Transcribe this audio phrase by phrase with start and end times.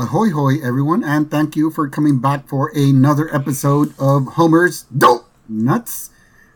[0.00, 5.28] Ahoy, hoy, everyone, and thank you for coming back for another episode of Homer's Dope
[5.46, 6.08] Nuts.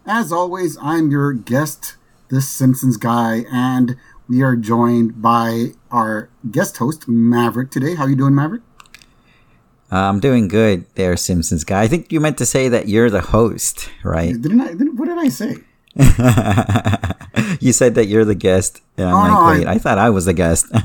[0.07, 1.97] As always, I'm your guest,
[2.31, 3.97] the Simpsons guy, and
[4.31, 7.97] we are joined by our guest host, Maverick, today.
[7.97, 8.63] How you doing, Maverick?
[9.93, 11.83] Uh, I'm doing good there, Simpsons guy.
[11.83, 14.41] I think you meant to say that you're the host, right?
[14.41, 14.69] Didn't I?
[14.69, 15.57] Didn't, what did I say?
[17.61, 18.81] you said that you're the guest.
[18.97, 20.67] And I'm Oh, like, wait, I- I, thought I was the guest.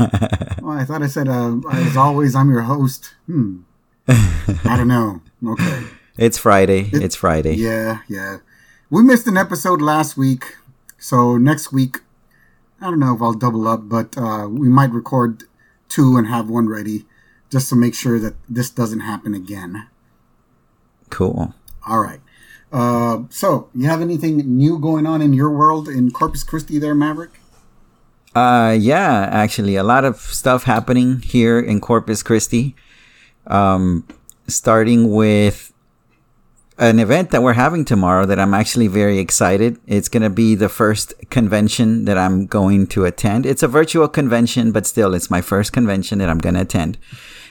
[0.62, 3.16] Oh, I thought I said, uh, as always, I'm your host.
[3.26, 3.62] Hmm.
[4.08, 5.22] I don't know.
[5.44, 5.84] Okay.
[6.18, 6.90] it's Friday.
[6.94, 7.56] it's Friday.
[7.56, 8.38] Yeah, yeah.
[8.92, 10.58] We missed an episode last week,
[11.00, 12.02] so next week,
[12.82, 15.44] I don't know if I'll double up, but uh, we might record
[15.88, 17.06] two and have one ready
[17.50, 19.88] just to make sure that this doesn't happen again.
[21.10, 21.56] Cool.
[21.88, 22.20] All right.
[22.72, 26.94] Uh, so, you have anything new going on in your world in Corpus Christi there,
[26.94, 27.32] Maverick?
[28.36, 32.76] Uh, yeah, actually, a lot of stuff happening here in Corpus Christi.
[33.48, 34.08] Um,
[34.48, 35.74] starting with
[36.78, 39.78] an event that we're having tomorrow that I'm actually very excited.
[39.86, 43.46] It's going to be the first convention that I'm going to attend.
[43.46, 46.98] It's a virtual convention, but still, it's my first convention that I'm going to attend.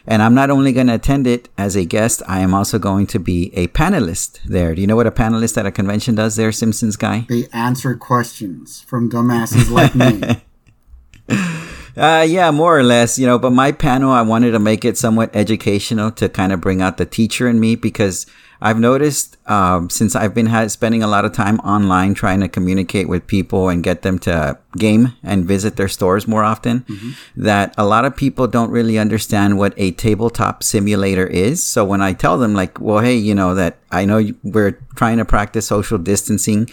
[0.09, 3.07] And I'm not only going to attend it as a guest, I am also going
[3.09, 4.75] to be a panelist there.
[4.75, 7.27] Do you know what a panelist at a convention does there, Simpsons guy?
[7.29, 10.43] They answer questions from dumbasses like me.
[11.99, 14.97] Uh, yeah, more or less, you know, but my panel, I wanted to make it
[14.97, 18.25] somewhat educational to kind of bring out the teacher in me because
[18.61, 22.49] I've noticed, um, since I've been ha- spending a lot of time online trying to
[22.49, 26.85] communicate with people and get them to game and visit their stores more often,
[27.37, 31.63] that a lot of people don't really understand what a tabletop simulator is.
[31.63, 35.19] So when I tell them like, well, hey, you know, that I know we're trying
[35.19, 36.69] to practice social distancing,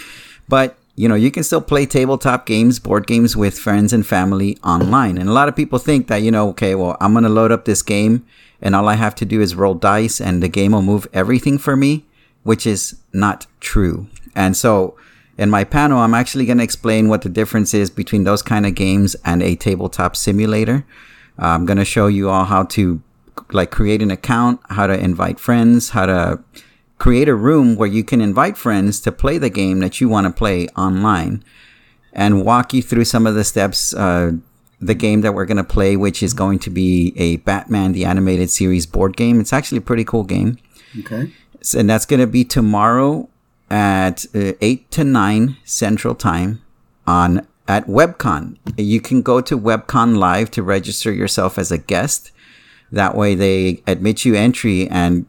[0.47, 4.58] but you know, you can still play tabletop games, board games with friends and family
[4.63, 5.17] online.
[5.17, 7.52] And a lot of people think that, you know, okay, well, I'm going to load
[7.52, 8.25] up this game
[8.61, 11.57] and all I have to do is roll dice and the game will move everything
[11.57, 12.05] for me,
[12.43, 14.07] which is not true.
[14.35, 14.95] And so
[15.38, 18.65] in my panel, I'm actually going to explain what the difference is between those kind
[18.65, 20.85] of games and a tabletop simulator.
[21.38, 23.01] I'm going to show you all how to
[23.51, 26.39] like create an account, how to invite friends, how to
[26.97, 30.25] create a room where you can invite friends to play the game that you want
[30.25, 31.44] to play online
[32.13, 34.31] and walk you through some of the steps uh,
[34.80, 38.06] the game that we're going to play which is going to be a batman the
[38.06, 39.40] animated series board game.
[39.40, 40.58] It's actually a pretty cool game.
[41.00, 41.31] Okay.
[41.78, 43.28] And that's going to be tomorrow
[43.69, 46.62] at uh, 8 to 9 central time
[47.08, 48.58] on at webcon.
[48.78, 52.31] You can go to webcon live to register yourself as a guest.
[52.92, 55.25] That way they admit you entry and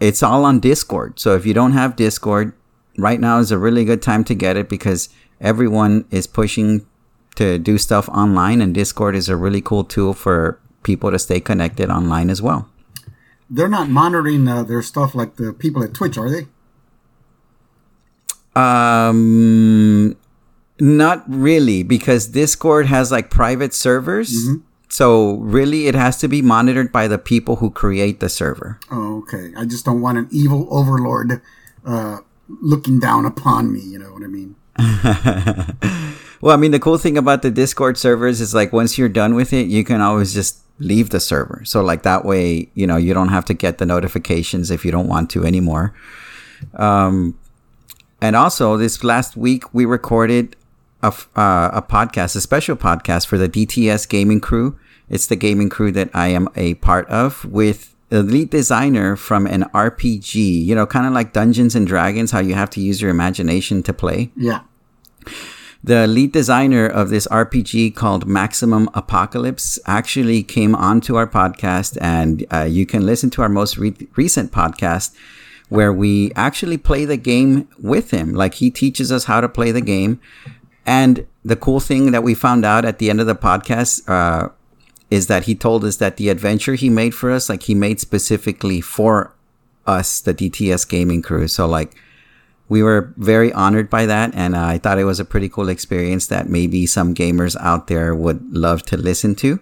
[0.00, 1.20] it's all on discord.
[1.20, 2.52] So if you don't have discord
[2.98, 5.08] right now is a really good time to get it because
[5.40, 6.86] everyone is pushing
[7.36, 11.40] to do stuff online and discord is a really cool tool for people to stay
[11.40, 12.68] connected online as well
[13.52, 16.46] They're not monitoring uh, their stuff like the people at Twitch, are they?
[18.54, 20.16] Um,
[20.80, 24.48] not really, because Discord has like private servers.
[24.88, 28.78] So really, it has to be monitored by the people who create the server.
[28.90, 29.52] Oh, okay.
[29.56, 31.40] I just don't want an evil overlord
[31.84, 32.18] uh,
[32.48, 33.80] looking down upon me.
[33.80, 34.54] You know what I mean?
[36.40, 39.34] Well, I mean, the cool thing about the Discord servers is like once you're done
[39.34, 41.62] with it, you can always just leave the server.
[41.64, 44.90] So like that way, you know, you don't have to get the notifications if you
[44.90, 45.94] don't want to anymore.
[46.74, 47.38] Um,
[48.20, 50.56] and also this last week we recorded
[51.02, 54.78] a, uh, a podcast, a special podcast for the DTS gaming crew.
[55.08, 59.46] It's the gaming crew that I am a part of with the lead designer from
[59.46, 63.00] an RPG, you know, kind of like Dungeons and Dragons, how you have to use
[63.02, 64.60] your imagination to play Yeah.
[65.82, 72.44] The lead designer of this RPG called Maximum Apocalypse actually came onto our podcast, and
[72.52, 75.14] uh, you can listen to our most re- recent podcast
[75.70, 78.34] where we actually play the game with him.
[78.34, 80.20] Like he teaches us how to play the game.
[80.84, 84.48] And the cool thing that we found out at the end of the podcast uh,
[85.10, 88.00] is that he told us that the adventure he made for us, like he made
[88.00, 89.32] specifically for
[89.86, 91.46] us, the DTS gaming crew.
[91.46, 91.94] So like
[92.70, 95.68] we were very honored by that and uh, i thought it was a pretty cool
[95.68, 99.58] experience that maybe some gamers out there would love to listen to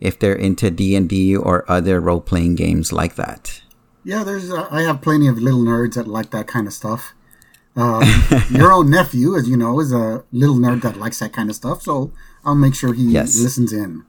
[0.00, 3.60] if they're into d&d or other role-playing games like that
[4.04, 4.50] Yeah, there's.
[4.50, 7.14] Uh, I have plenty of little nerds that like that kind of stuff.
[7.78, 8.02] Um,
[8.50, 11.54] your own nephew, as you know, is a little nerd that likes that kind of
[11.54, 11.82] stuff.
[11.86, 12.10] So
[12.44, 13.38] I'll make sure he Yes.
[13.38, 14.02] listens in.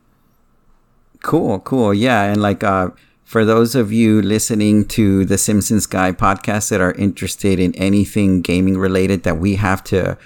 [1.21, 1.93] Cool, cool.
[1.93, 2.89] Yeah, and like uh
[3.23, 8.41] for those of you listening to the Simpsons Guy podcast that are interested in anything
[8.41, 10.17] gaming related that we have to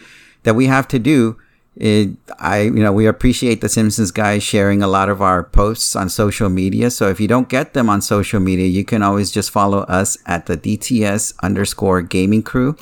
[0.44, 1.38] that we have to do,
[1.76, 2.10] it,
[2.40, 6.10] I, you know, we appreciate the Simpsons guys sharing a lot of our posts on
[6.10, 6.90] social media.
[6.90, 10.18] So if you don't get them on social media, you can always just follow us
[10.26, 12.76] at the DTS underscore gaming crew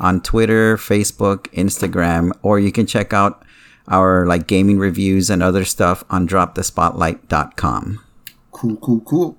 [0.00, 3.42] on Twitter, Facebook, Instagram, or you can check out
[3.88, 8.04] our like gaming reviews and other stuff on dropthespotlight.com.
[8.50, 9.38] Cool, cool, cool.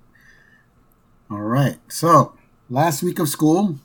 [1.33, 1.77] All right.
[1.87, 2.35] So
[2.69, 3.79] last week of school,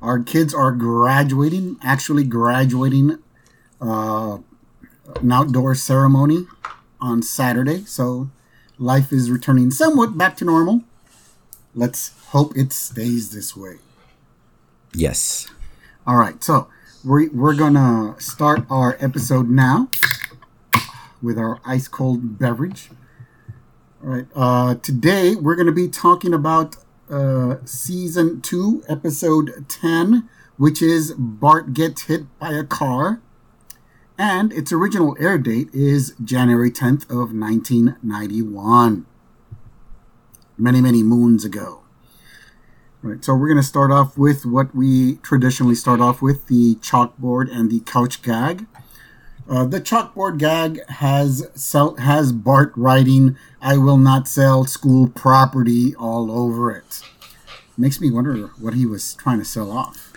[0.00, 3.22] our kids are graduating, actually graduating
[3.80, 4.38] uh,
[5.20, 6.48] an outdoor ceremony
[7.00, 7.84] on Saturday.
[7.84, 8.28] So
[8.76, 10.82] life is returning somewhat back to normal.
[11.76, 13.76] Let's hope it stays this way.
[14.92, 15.46] Yes.
[16.08, 16.42] All right.
[16.42, 16.66] So
[17.04, 19.90] we're, we're going to start our episode now
[21.22, 22.90] with our ice cold beverage.
[24.02, 24.26] All right.
[24.34, 26.74] Uh, today we're going to be talking about
[27.08, 33.22] uh, season two, episode 10, which is Bart Gets Hit by a Car.
[34.18, 39.06] And its original air date is January 10th of 1991.
[40.58, 41.82] Many, many moons ago.
[43.02, 46.74] Right, so we're going to start off with what we traditionally start off with the
[46.76, 48.66] chalkboard and the couch gag.
[49.48, 55.94] Uh, the chalkboard gag has sell, has Bart writing "I will not sell school property"
[55.96, 57.02] all over it.
[57.76, 60.12] Makes me wonder what he was trying to sell off.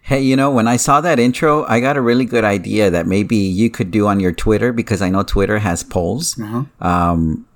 [0.00, 3.06] Hey, you know, when I saw that intro, I got a really good idea that
[3.06, 6.40] maybe you could do on your Twitter because I know Twitter has polls.
[6.40, 6.64] Uh-huh.
[6.80, 7.46] Um,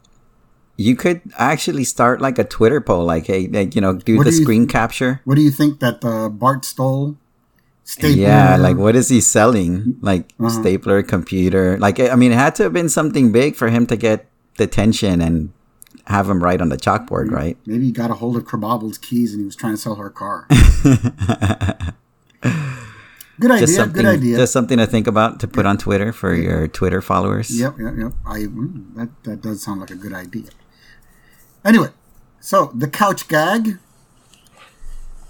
[0.76, 4.24] you could actually start like a Twitter poll, like, hey, like, you know, do What
[4.24, 5.22] the do screen capture.
[5.24, 7.16] What do you think that uh, Bart stole?
[7.92, 8.10] Stapler.
[8.24, 9.96] Yeah, like what is he selling?
[10.00, 10.48] Like Uh-huh.
[10.48, 11.76] stapler, computer.
[11.78, 14.64] Like I mean, it had to have been something big for him to get the
[14.64, 15.52] attention and
[16.06, 17.34] have him write on the chalkboard, Mm-hmm.
[17.42, 17.56] right?
[17.66, 20.08] Maybe he got a hold of Krabappel's keys and he was trying to sell her
[20.10, 20.46] car.
[23.40, 23.66] good idea.
[23.66, 24.36] Just something, Good idea.
[24.36, 27.50] just something to think about to put on Twitter for your Twitter followers.
[27.50, 28.12] Yep, yep, yep.
[28.26, 30.48] I mm, that that does sound like a good idea.
[31.64, 31.88] Anyway,
[32.40, 33.78] so the couch gag.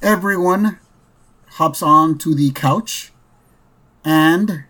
[0.02, 0.78] Everyone
[1.52, 3.12] hops on to the couch,
[4.04, 4.64] and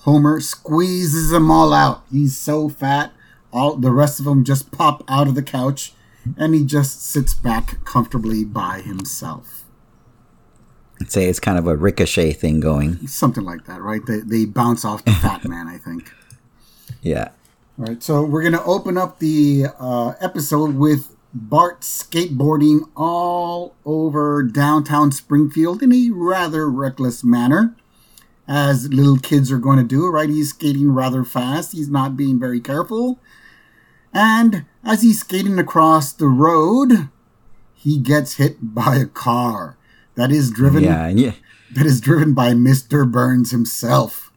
[0.00, 2.04] Homer squeezes them all out.
[2.10, 3.12] He's so fat,
[3.52, 5.92] all the rest of them just pop out of the couch,
[6.36, 9.64] and he just sits back comfortably by himself.
[11.00, 13.06] I'd say it's kind of a ricochet thing going.
[13.06, 14.04] Something like that, right?
[14.04, 16.12] They they bounce off the fat man, I think.
[17.02, 17.30] Yeah.
[17.78, 23.74] All right, so we're going to open up the uh, episode with Bart skateboarding all
[23.84, 27.76] over downtown Springfield in a rather reckless manner,
[28.46, 30.28] as little kids are going to do, right?
[30.30, 33.18] He's skating rather fast, he's not being very careful.
[34.12, 37.08] And as he's skating across the road,
[37.74, 39.76] he gets hit by a car
[40.14, 41.32] that is driven Yeah, and yeah.
[41.74, 43.10] that is driven by Mr.
[43.10, 44.32] Burns himself.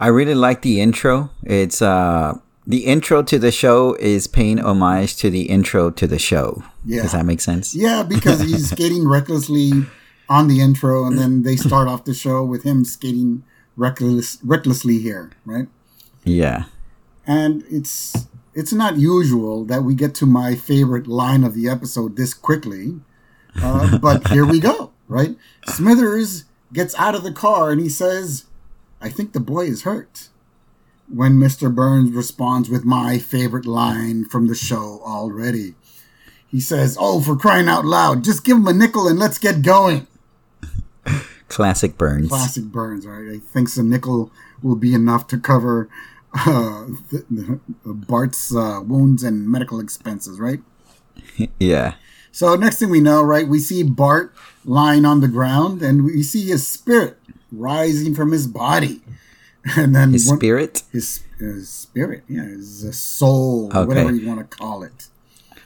[0.00, 1.30] I really like the intro.
[1.44, 6.18] It's uh the intro to the show is paying homage to the intro to the
[6.18, 6.62] show.
[6.84, 7.00] Yeah.
[7.00, 7.74] Does that make sense?
[7.74, 9.72] Yeah, because he's skating recklessly
[10.28, 13.42] on the intro, and then they start off the show with him skating
[13.74, 15.66] reckless, recklessly here, right?
[16.24, 16.64] Yeah.
[17.26, 22.16] And it's it's not usual that we get to my favorite line of the episode
[22.16, 23.00] this quickly,
[23.62, 25.36] uh, but here we go, right?
[25.66, 26.44] Smithers
[26.74, 28.44] gets out of the car and he says,
[29.00, 30.28] "I think the boy is hurt."
[31.12, 31.74] When Mr.
[31.74, 35.74] Burns responds with my favorite line from the show already.
[36.46, 39.62] He says, Oh, for crying out loud, just give him a nickel and let's get
[39.62, 40.06] going.
[41.48, 42.28] Classic Burns.
[42.28, 43.36] Classic Burns, right?
[43.36, 44.30] I think a nickel
[44.62, 45.88] will be enough to cover
[46.34, 50.60] uh, the, the, Bart's uh, wounds and medical expenses, right?
[51.58, 51.94] yeah.
[52.32, 54.34] So, next thing we know, right, we see Bart
[54.64, 57.18] lying on the ground and we see his spirit
[57.50, 59.00] rising from his body.
[59.76, 60.82] And then His one- spirit.
[60.92, 63.84] his, his spirit, yeah, his uh, soul, Okay.
[63.86, 65.08] whatever you want to call it.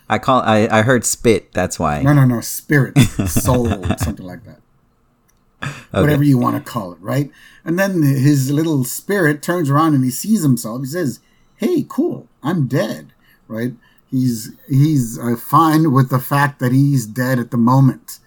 [0.08, 2.02] I call I, I heard spit, that's why.
[2.02, 3.66] No, no, no, spirit, soul,
[3.98, 4.58] something like that.
[5.92, 7.30] Whatever you want to call it, right?
[7.64, 10.80] And then his little spirit turns around and he sees himself.
[10.80, 11.20] He says,
[11.56, 13.12] "Hey, cool, I'm dead."
[13.46, 13.74] Right?
[14.10, 18.18] He's he's uh, fine with the fact that he's dead at the moment.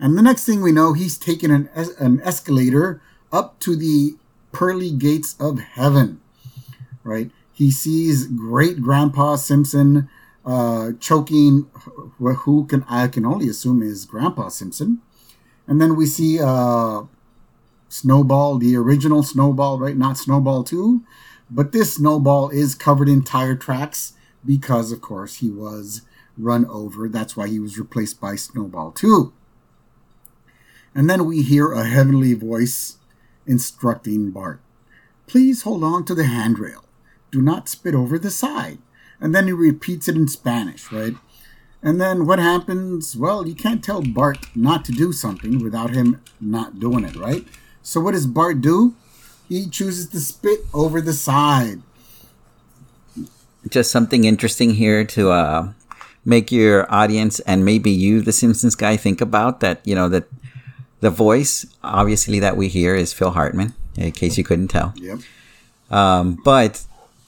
[0.00, 1.68] And the next thing we know, he's taken an
[2.00, 4.14] an escalator up to the
[4.52, 6.20] pearly gates of heaven.
[7.04, 7.30] Right?
[7.52, 10.08] He sees great Grandpa Simpson
[10.44, 11.66] uh, choking
[12.18, 15.02] who can I can only assume is Grandpa Simpson.
[15.66, 17.02] And then we see uh,
[17.88, 19.96] Snowball, the original Snowball, right?
[19.96, 21.02] Not Snowball 2.
[21.50, 24.14] But this Snowball is covered in tire tracks
[24.44, 26.02] because, of course, he was
[26.38, 27.08] run over.
[27.08, 29.32] That's why he was replaced by Snowball 2.
[30.94, 32.96] And then we hear a heavenly voice
[33.48, 34.60] instructing Bart.
[35.26, 36.84] Please hold on to the handrail.
[37.30, 38.78] Do not spit over the side.
[39.20, 41.14] And then he repeats it in Spanish, right?
[41.82, 43.16] And then what happens?
[43.16, 47.44] Well, you can't tell Bart not to do something without him not doing it, right?
[47.82, 48.94] So what does Bart do?
[49.48, 51.82] He chooses to spit over the side.
[53.68, 55.72] Just something interesting here to uh,
[56.24, 59.80] make your audience and maybe you, the Simpsons guy, think about that.
[59.84, 60.28] You know that
[61.00, 63.74] the voice, obviously, that we hear is Phil Hartman.
[63.96, 64.94] In case you couldn't tell.
[64.96, 65.18] Yep.
[65.90, 66.84] Um, but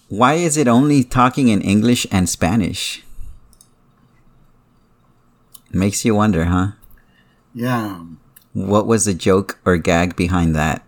[0.08, 3.02] why is it only talking in English and Spanish?
[5.72, 6.72] Makes you wonder, huh?
[7.54, 8.04] Yeah.
[8.52, 10.84] What was the joke or gag behind that?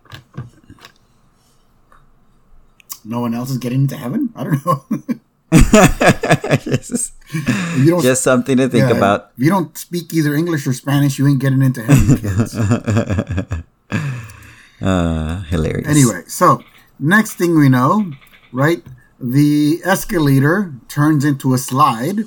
[3.05, 4.33] No one else is getting into heaven?
[4.37, 4.85] I don't know.
[7.77, 9.31] you don't, just something to think yeah, about.
[9.37, 12.57] If you don't speak either English or Spanish, you ain't getting into heaven, kids.
[14.83, 15.87] Uh, hilarious.
[15.87, 16.61] Anyway, so
[16.99, 18.11] next thing we know,
[18.51, 18.83] right?
[19.21, 22.25] The escalator turns into a slide,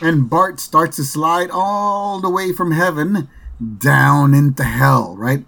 [0.00, 3.28] and Bart starts to slide all the way from heaven
[3.76, 5.44] down into hell, right?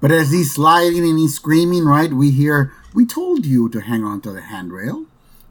[0.00, 4.04] But as he's sliding and he's screaming, right, we hear, We told you to hang
[4.04, 5.04] on to the handrail.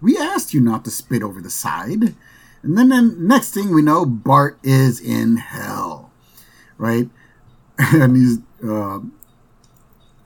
[0.03, 2.13] We asked you not to spit over the side.
[2.61, 6.11] And then, then next thing we know, Bart is in hell,
[6.77, 7.09] right?
[7.79, 8.99] And he's, uh,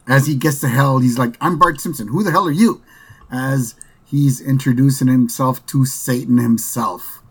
[0.08, 2.10] as he gets to hell, he's like, I'm Bart Simpson.
[2.10, 2.82] Who the hell are you?
[3.32, 7.22] As he's introducing himself to Satan himself,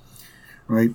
[0.69, 0.91] right?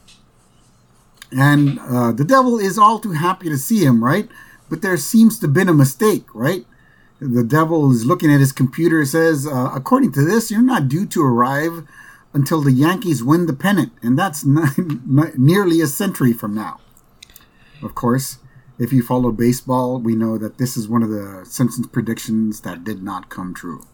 [1.31, 4.29] And uh, the devil is all too happy to see him, right?
[4.69, 6.65] But there seems to have been a mistake, right?
[7.21, 11.05] The devil is looking at his computer, says, uh, according to this, you're not due
[11.05, 11.87] to arrive
[12.33, 14.43] until the Yankees win the pennant, and that's
[15.37, 16.79] nearly a century from now.
[17.83, 18.39] Of course,
[18.79, 22.83] if you follow baseball, we know that this is one of the Simpsons predictions that
[22.83, 23.85] did not come true.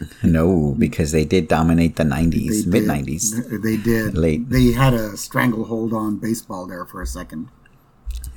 [0.22, 3.62] No, because they did dominate the 90s, mid 90s.
[3.62, 4.16] They did.
[4.16, 4.48] Late.
[4.48, 7.50] They had a stranglehold on baseball there for a second.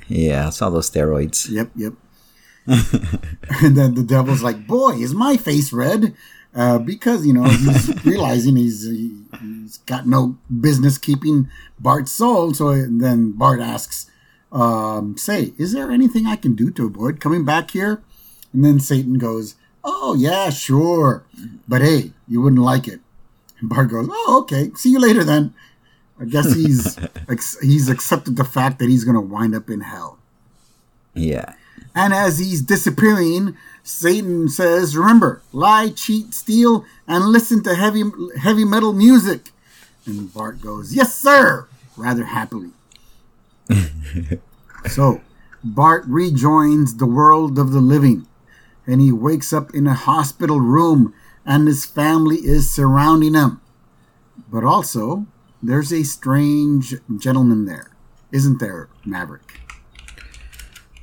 [0.06, 1.50] Yeah, I saw those steroids.
[1.50, 1.94] Yep, yep.
[2.66, 6.14] And then the devil's like, "Boy, is my face red?"
[6.54, 12.54] Uh, because you know he's realizing he's he, he's got no business keeping Bart's soul.
[12.54, 14.10] So then Bart asks,
[14.52, 18.02] um, "Say, is there anything I can do to avoid coming back here?"
[18.52, 19.54] And then Satan goes,
[19.84, 21.24] "Oh yeah, sure,
[21.68, 23.00] but hey, you wouldn't like it."
[23.60, 25.54] And Bart goes, "Oh okay, see you later then."
[26.18, 26.98] I guess he's
[27.62, 30.18] he's accepted the fact that he's going to wind up in hell.
[31.14, 31.54] Yeah.
[31.96, 38.04] And as he's disappearing, Satan says, "Remember, lie, cheat, steal, and listen to heavy
[38.38, 39.50] heavy metal music."
[40.04, 42.72] And Bart goes, "Yes, sir," rather happily.
[44.86, 45.22] so,
[45.64, 48.26] Bart rejoins the world of the living,
[48.86, 51.14] and he wakes up in a hospital room,
[51.46, 53.62] and his family is surrounding him.
[54.52, 55.26] But also,
[55.62, 57.90] there's a strange gentleman there,
[58.32, 59.65] isn't there, Maverick?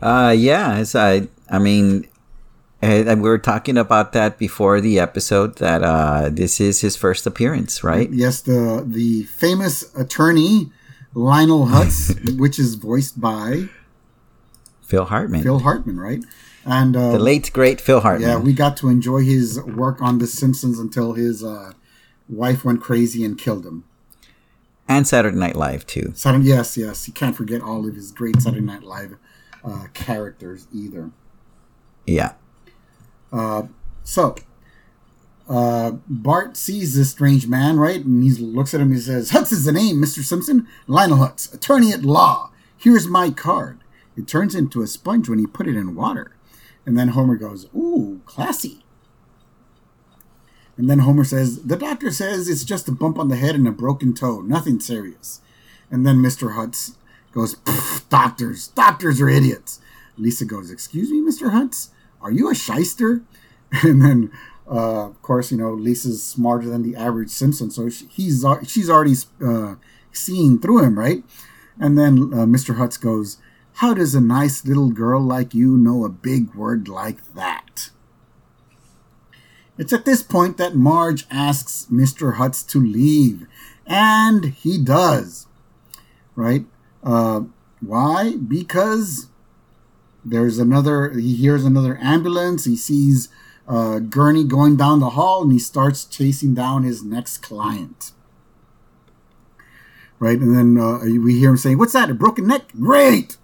[0.04, 2.06] Uh, yeah, it's, I, I mean,
[2.82, 7.26] eh, we were talking about that before the episode that uh, this is his first
[7.26, 8.12] appearance, right?
[8.12, 10.72] Yes, the the famous attorney
[11.14, 13.70] Lionel Hutz, which is voiced by
[14.82, 15.42] Phil Hartman.
[15.42, 16.22] Phil Hartman, right?
[16.66, 18.28] And uh, the late great Phil Hartman.
[18.28, 21.72] yeah, we got to enjoy his work on The Simpsons until his uh,
[22.28, 23.86] wife went crazy and killed him.
[24.88, 26.12] and Saturday Night Live too.
[26.14, 29.16] Saturday, yes, yes, you can't forget all of his great Saturday Night Live
[29.64, 31.12] uh, characters either.
[32.06, 32.34] Yeah.
[34.04, 34.36] So,
[35.50, 38.04] uh, Bart sees this strange man, right?
[38.04, 40.24] And he looks at him and he says, Hutz is the name, Mr.
[40.24, 40.68] Simpson.
[40.88, 42.52] Lionel Hutz, attorney at law.
[42.78, 43.80] Here's my card.
[44.18, 46.36] It turns into a sponge when you put it in water.
[46.86, 48.84] And then Homer goes, Ooh, classy.
[50.78, 53.68] And then Homer says, The doctor says it's just a bump on the head and
[53.68, 55.42] a broken toe, nothing serious.
[55.90, 56.56] And then Mr.
[56.56, 56.98] Hutz
[57.34, 59.82] goes, "Pfft, Doctors, doctors are idiots.
[60.18, 61.52] Lisa goes, Excuse me, Mr.
[61.52, 61.90] Hutz?
[62.22, 63.24] Are you a shyster?
[63.82, 64.32] And then,
[64.72, 68.88] uh, of course, you know, Lisa's smarter than the average Simpson, so she, he's she's
[68.88, 69.78] already uh,
[70.12, 71.24] seeing through him, right?
[71.80, 72.76] And then uh, Mr.
[72.76, 73.40] Hutz goes,
[73.78, 77.90] How does a nice little girl like you know a big word like that?
[79.80, 82.36] It's at this point that Marge asks Mr.
[82.36, 83.48] Hutz to leave,
[83.88, 85.48] and he does,
[86.36, 86.66] right?
[87.04, 87.42] Uh,
[87.82, 88.36] why?
[88.38, 89.28] Because
[90.24, 93.30] there's another, he hears another ambulance, he sees
[93.68, 98.12] uh, Gurney going down the hall, and he starts chasing down his next client.
[100.20, 100.40] Right?
[100.40, 102.10] And then uh, we hear him saying, What's that?
[102.10, 102.64] A broken neck?
[102.80, 103.38] Great!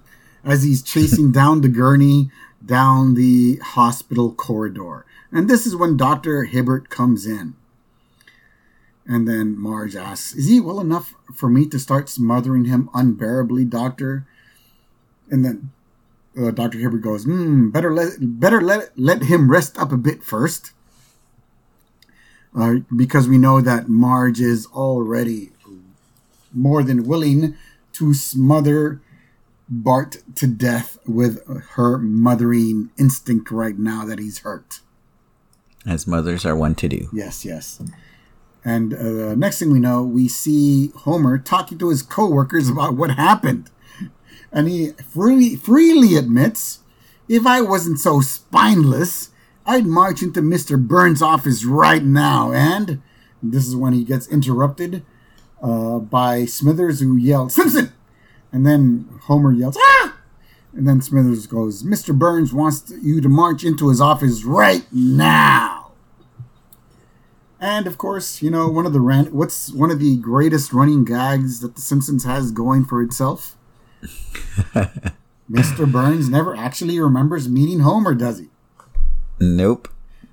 [0.43, 2.31] As he's chasing down the gurney
[2.65, 5.05] down the hospital corridor.
[5.31, 6.45] And this is when Dr.
[6.45, 7.55] Hibbert comes in.
[9.09, 13.65] And then Marge asks, Is he well enough for me to start smothering him unbearably,
[13.65, 14.27] Doctor?
[15.31, 15.71] And then
[16.39, 16.77] uh, Dr.
[16.77, 20.73] Hibbert goes, Hmm, better let better let let him rest up a bit first.
[22.55, 25.49] Uh, because we know that Marge is already
[26.53, 27.55] more than willing
[27.93, 29.01] to smother
[29.67, 34.81] Bart to death with her mothering instinct right now that he's hurt.
[35.85, 37.09] As mothers are one to do.
[37.13, 37.81] Yes, yes.
[38.63, 43.11] And uh, next thing we know, we see Homer talking to his coworkers about what
[43.11, 43.69] happened.
[44.51, 46.79] And he freely, freely admits,
[47.27, 49.29] if I wasn't so spineless,
[49.65, 50.79] I'd march into Mr.
[50.79, 52.51] Burns' office right now.
[52.51, 53.01] And
[53.41, 55.05] this is when he gets interrupted
[55.61, 57.93] uh, by Smithers, who yelled, Simpson!
[58.51, 60.17] And then Homer yells, Ah!
[60.73, 62.17] And then Smithers goes, Mr.
[62.17, 65.78] Burns wants you to march into his office right now.
[67.59, 71.03] And of course, you know, one of the ran- what's one of the greatest running
[71.03, 73.57] gags that The Simpsons has going for itself?
[75.51, 75.91] Mr.
[75.91, 78.47] Burns never actually remembers meeting Homer, does he?
[79.39, 79.89] Nope.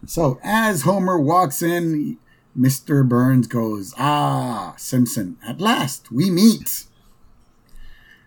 [0.07, 2.19] So as Homer walks in,
[2.57, 3.07] Mr.
[3.07, 6.85] Burns goes, Ah, Simpson, at last we meet.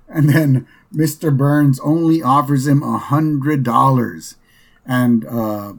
[0.07, 1.35] And then Mr.
[1.35, 4.35] Burns only offers him a hundred dollars.
[4.85, 5.73] And, uh,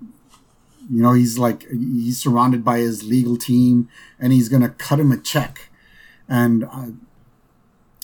[0.90, 5.12] you know, he's like, he's surrounded by his legal team and he's to cut him
[5.12, 5.70] a check.
[6.28, 6.86] And uh,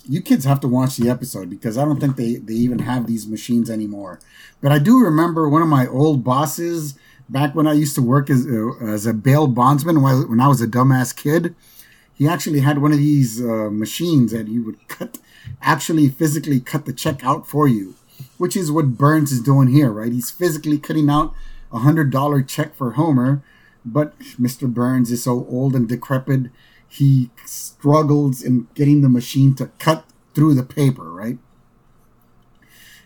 [0.05, 3.07] you kids have to watch the episode because I don't think they, they even have
[3.07, 4.21] these machines anymore.
[4.61, 6.95] But I do remember one of my old bosses
[7.29, 10.61] back when I used to work as, uh, as a bail bondsman when I was
[10.61, 11.57] a dumbass kid.
[12.15, 15.19] He actually had one of these uh, machines that he would cut
[15.61, 17.95] actually physically cut the check out for you,
[18.39, 20.13] which is what Burns is doing here, right?
[20.13, 21.35] He's physically cutting out
[21.73, 23.43] a hundred dollar check for Homer,
[23.85, 24.73] but Mr.
[24.73, 26.51] Burns is so old and decrepit,
[26.89, 31.39] he struggles in getting the machine to cut through the paper, right?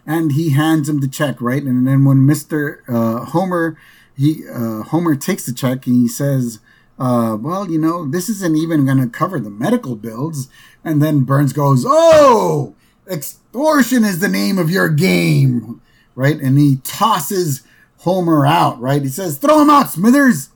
[0.06, 1.62] And he hands him the check, right?
[1.62, 2.78] And then when Mr.
[2.88, 3.78] Uh, Homer,
[4.16, 6.60] he uh, Homer takes the check and he says,
[6.98, 10.48] uh, well, you know, this isn't even going to cover the medical bills.
[10.84, 12.74] And then Burns goes, oh,
[13.10, 15.80] extortion is the name of your game,
[16.14, 16.38] right?
[16.38, 17.62] And he tosses
[18.00, 19.02] Homer out, right?
[19.02, 20.50] He says, throw him out, Smithers.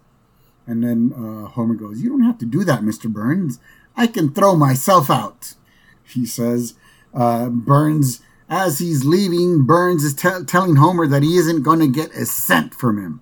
[0.67, 3.13] And then uh, Homer goes, you don't have to do that, Mr.
[3.13, 3.59] Burns.
[3.97, 5.55] I can throw myself out.
[6.03, 6.75] He says,
[7.13, 11.87] uh, Burns, as he's leaving, Burns is t- telling Homer that he isn't going to
[11.89, 13.21] get a cent from him.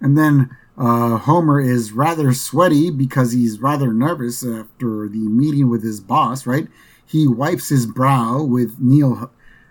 [0.00, 5.82] And then uh, Homer is rather sweaty because he's rather nervous after the meeting with
[5.82, 6.46] his boss.
[6.46, 6.68] Right?
[7.04, 9.30] He wipes his brow with Neil,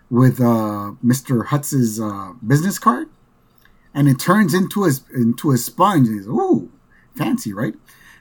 [0.10, 1.46] with uh, Mr.
[1.48, 3.08] Hutz's uh, business card,
[3.96, 6.10] and it turns into a into a sponge.
[6.10, 6.70] He's ooh,
[7.16, 7.74] fancy, right?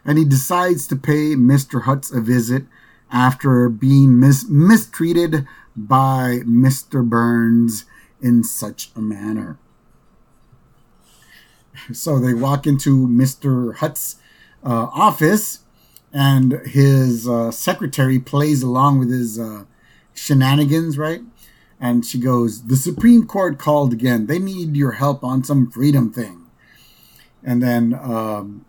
[0.04, 1.82] And he decides to pay Mr.
[1.82, 2.64] Hutz a visit
[3.10, 7.06] after being mis- mistreated by Mr.
[7.06, 7.84] Burns
[8.22, 9.58] in such a manner.
[11.92, 13.76] So they walk into Mr.
[13.76, 14.16] Hutz's
[14.62, 15.60] uh, office,
[16.12, 19.64] and his uh, secretary plays along with his uh,
[20.14, 21.22] shenanigans, right?
[21.84, 24.24] And she goes, The Supreme Court called again.
[24.24, 26.46] They need your help on some freedom thing.
[27.42, 28.64] And then um,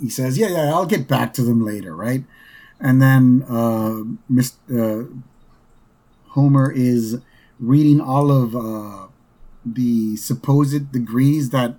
[0.00, 2.22] he says, Yeah, yeah, I'll get back to them later, right?
[2.78, 4.52] And then uh, Mr.
[4.70, 5.08] Uh,
[6.28, 7.20] Homer is
[7.58, 9.08] reading all of uh,
[9.66, 11.78] the supposed degrees that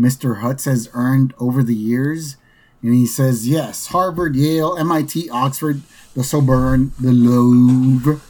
[0.00, 0.40] Mr.
[0.40, 2.38] Hutz has earned over the years.
[2.80, 5.82] And he says, yes, Harvard, Yale, MIT, Oxford,
[6.14, 8.22] the Sorbonne, the Louvre.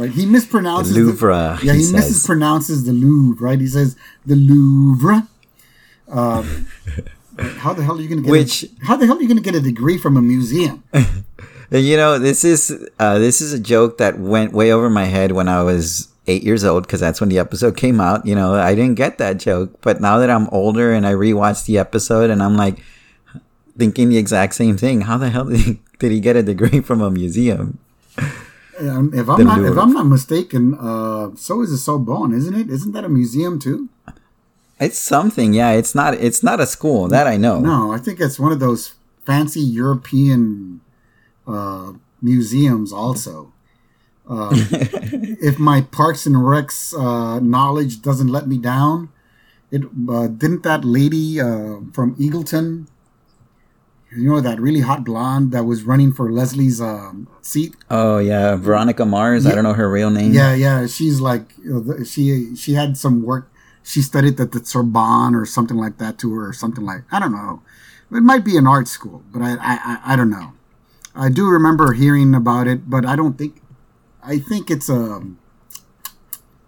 [0.00, 0.10] Right?
[0.10, 1.58] He mispronounces the Louvre.
[1.60, 3.60] The, yeah, he, he mispronounces the Louvre, right?
[3.60, 5.28] He says the Louvre.
[6.08, 6.68] Um,
[7.58, 8.30] how the hell are you going to get?
[8.30, 8.64] Which?
[8.64, 10.82] A, how the hell are you going to get a degree from a museum?
[11.70, 15.32] you know, this is uh, this is a joke that went way over my head
[15.32, 18.24] when I was eight years old because that's when the episode came out.
[18.24, 21.66] You know, I didn't get that joke, but now that I'm older and I rewatched
[21.66, 22.82] the episode and I'm like
[23.76, 25.02] thinking the exact same thing.
[25.02, 27.78] How the hell did he, did he get a degree from a museum?
[28.80, 32.70] If I'm not if I'm not mistaken, uh, so is the Sorbonne, isn't it?
[32.70, 33.88] Isn't that a museum too?
[34.80, 35.72] It's something, yeah.
[35.72, 36.14] It's not.
[36.14, 37.60] It's not a school that I know.
[37.60, 38.94] No, I think it's one of those
[39.26, 40.80] fancy European
[41.46, 42.90] uh, museums.
[42.92, 43.52] Also,
[44.28, 49.10] uh, if my Parks and Recs uh, knowledge doesn't let me down,
[49.70, 52.86] it uh, didn't that lady uh, from Eagleton
[54.16, 57.74] you know that really hot blonde that was running for Leslie's um, seat.
[57.90, 59.44] Oh yeah, Veronica Mars.
[59.44, 59.52] Yeah.
[59.52, 60.32] I don't know her real name.
[60.32, 60.86] Yeah, yeah.
[60.86, 61.52] She's like
[62.04, 63.50] she she had some work
[63.82, 67.18] she studied at the Sorbonne or something like that to her, or something like I
[67.18, 67.62] don't know.
[68.12, 70.52] It might be an art school, but I I, I, I don't know.
[71.14, 73.62] I do remember hearing about it, but I don't think.
[74.22, 75.22] I think it's a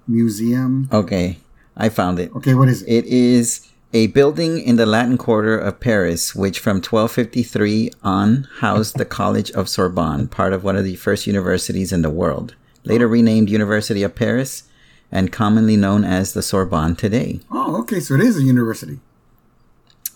[0.08, 0.88] museum.
[0.92, 1.38] Okay,
[1.76, 2.34] I found it.
[2.36, 2.90] Okay, what is it?
[2.90, 8.96] It is a building in the Latin Quarter of Paris, which from 1253 on housed
[8.96, 12.54] the College of Sorbonne, part of one of the first universities in the world.
[12.84, 14.64] Later renamed University of Paris
[15.10, 17.40] and commonly known as the Sorbonne today.
[17.50, 18.98] Oh, okay, so it is a university.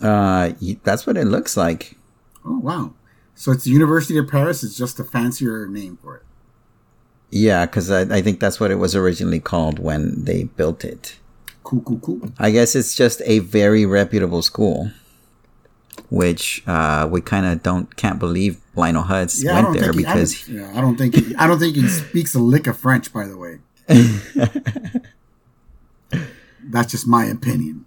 [0.01, 1.97] Uh, that's what it looks like.
[2.43, 2.93] Oh, wow.
[3.35, 4.63] So it's the University of Paris.
[4.63, 6.23] It's just a fancier name for it.
[7.29, 11.19] Yeah, because I, I think that's what it was originally called when they built it.
[11.67, 12.21] Cool, cool, cool.
[12.39, 14.89] I guess it's just a very reputable school,
[16.09, 20.05] which uh, we kind of don't can't believe Lionel Hutz Yeah, went there think he,
[20.05, 22.67] I because don't, yeah, I don't think he, I don't think he speaks a lick
[22.67, 23.11] of French.
[23.11, 23.59] By the way,
[26.63, 27.85] that's just my opinion.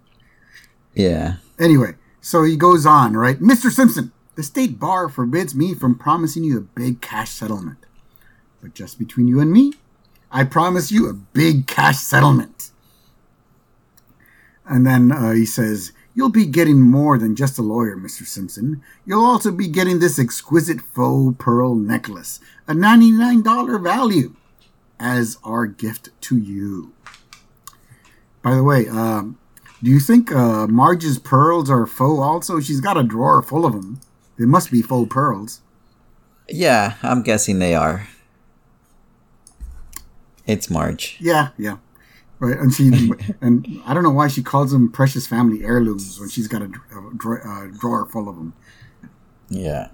[0.93, 3.39] yeah, Anyway, so he goes on, right?
[3.39, 3.71] Mr.
[3.71, 7.79] Simpson, the state bar forbids me from promising you a big cash settlement.
[8.61, 9.73] But just between you and me,
[10.31, 12.69] I promise you a big cash settlement.
[14.65, 18.25] And then uh, he says, You'll be getting more than just a lawyer, Mr.
[18.25, 18.81] Simpson.
[19.05, 24.35] You'll also be getting this exquisite faux pearl necklace, a $99 value,
[24.99, 26.91] as our gift to you.
[28.41, 29.37] By the way, um,
[29.81, 32.59] do you think uh, Marge's pearls are faux also?
[32.59, 34.01] She's got a drawer full of them.
[34.37, 35.61] They must be faux pearls.
[36.49, 36.95] yeah.
[37.03, 38.07] I'm guessing they are.
[40.45, 41.17] It's Marge.
[41.21, 41.77] Yeah, yeah.
[42.41, 46.27] Right, and she and I don't know why she calls them precious family heirlooms when
[46.27, 48.53] she's got a, dr- a dra- uh, drawer full of them.
[49.47, 49.89] Yeah.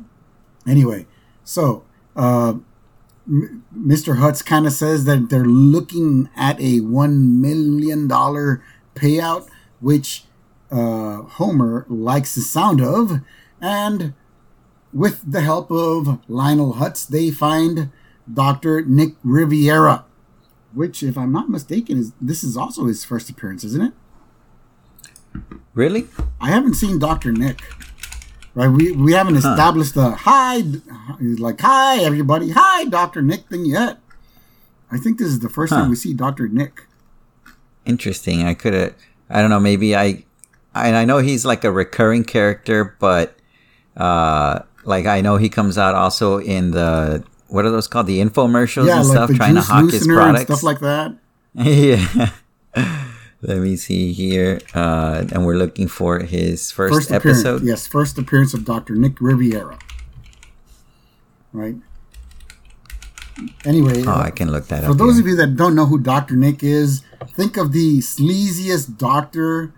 [0.65, 1.07] Anyway,
[1.43, 1.83] so
[2.15, 2.53] uh,
[3.27, 4.17] M- Mr.
[4.17, 8.63] Hutz kind of says that they're looking at a one million dollar
[8.95, 9.49] payout,
[9.81, 10.23] which
[10.71, 13.19] uh, Homer likes the sound of,
[13.59, 14.13] and
[14.93, 17.91] with the help of Lionel Hutz, they find
[18.33, 20.05] Doctor Nick Riviera,
[20.73, 23.93] which, if I'm not mistaken, is this is also his first appearance, isn't it?
[25.73, 26.07] Really?
[26.41, 27.61] I haven't seen Doctor Nick.
[28.55, 30.63] Right, we we haven't established the hi,
[31.19, 33.99] He's like hi everybody, hi Doctor Nick thing yet.
[34.91, 35.81] I think this is the first Huh.
[35.81, 36.87] time we see Doctor Nick.
[37.85, 38.43] Interesting.
[38.43, 38.95] I could have.
[39.29, 39.59] I don't know.
[39.59, 40.23] Maybe I.
[40.73, 43.35] And I know he's like a recurring character, but
[43.95, 48.07] uh, like I know he comes out also in the what are those called?
[48.07, 50.43] The infomercials Yeah, and like stuff, trying to hawk his products.
[50.45, 51.15] stuff like that.
[51.53, 52.29] yeah.
[53.41, 54.59] Let me see here.
[54.73, 57.63] Uh, and we're looking for his first, First episode.
[57.63, 59.77] yes, first appearance of Doctor Nick Riviera.
[61.53, 61.75] Right.
[63.65, 64.91] Anyway, Oh, uh, I can look that For up.
[64.93, 65.23] For those here.
[65.23, 66.35] of you that don't know who Dr.
[66.35, 67.03] Nick is,
[67.35, 69.71] think of the sleaziest doctor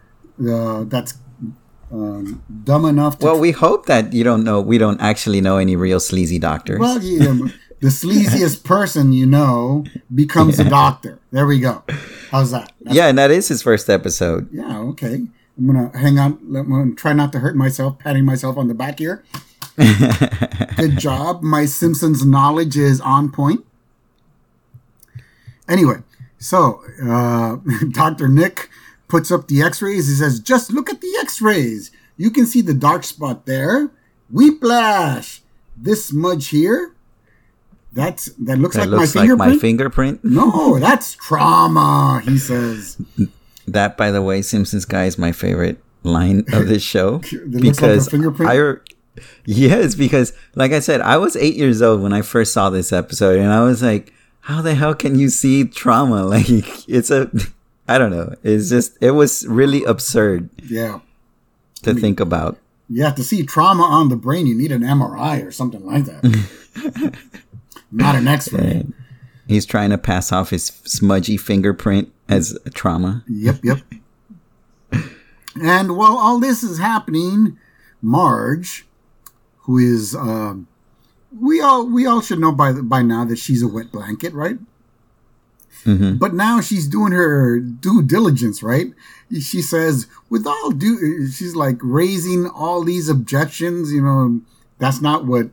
[0.49, 1.15] uh, that's
[1.91, 3.25] um, dumb enough to.
[3.25, 4.62] well, we hope that you don't know.
[4.62, 6.80] We don't actually know any real sleazy doctors.
[6.80, 7.34] Well, yeah,
[7.82, 11.19] the sleaziest person you know becomes a doctor.
[11.32, 11.84] There we go.
[12.32, 12.71] How's that?
[12.82, 14.49] That's- yeah, and that is his first episode.
[14.52, 15.25] yeah, okay.
[15.58, 16.39] I'm going to hang on.
[16.56, 19.23] I'm to try not to hurt myself, patting myself on the back here.
[20.78, 21.41] Good job.
[21.43, 23.65] My Simpsons knowledge is on point.
[25.67, 25.97] Anyway,
[26.38, 27.58] so uh,
[27.91, 28.28] Dr.
[28.28, 28.69] Nick
[29.10, 30.08] puts up the x rays.
[30.08, 31.91] He says, Just look at the x rays.
[32.15, 33.91] You can see the dark spot there.
[34.32, 35.41] Whiplash.
[35.76, 36.93] This smudge here.
[37.91, 39.54] That's that looks That like my looks like fingerprint.
[39.54, 40.24] my fingerprint.
[40.24, 42.98] no, that's trauma, he says.
[43.67, 48.08] That, by the way, Simpsons guy is my favorite line of this show like because
[48.10, 48.52] fingerprint?
[48.52, 49.22] I.
[49.45, 52.91] Yes, because like I said, I was eight years old when I first saw this
[52.91, 56.24] episode, and I was like, "How the hell can you see trauma?
[56.26, 56.48] Like
[56.89, 57.30] it's a,
[57.89, 58.36] I don't know.
[58.43, 60.99] It's just it was really absurd Yeah.
[61.84, 62.58] to think about.
[62.88, 67.13] Yeah, to see trauma on the brain, you need an MRI or something like that.
[67.91, 68.62] Not an X ray.
[68.62, 68.93] And
[69.47, 73.23] he's trying to pass off his smudgy fingerprint as trauma.
[73.28, 73.80] Yep, yep.
[75.62, 77.58] And while all this is happening,
[78.02, 78.86] Marge,
[79.62, 80.67] who is um,
[81.38, 84.58] we all we all should know by by now that she's a wet blanket, right?
[85.84, 88.88] Hmm But now she's doing her due diligence, right?
[89.32, 93.92] She says, with all due, she's like raising all these objections.
[93.92, 94.42] You know,
[94.78, 95.50] that's not what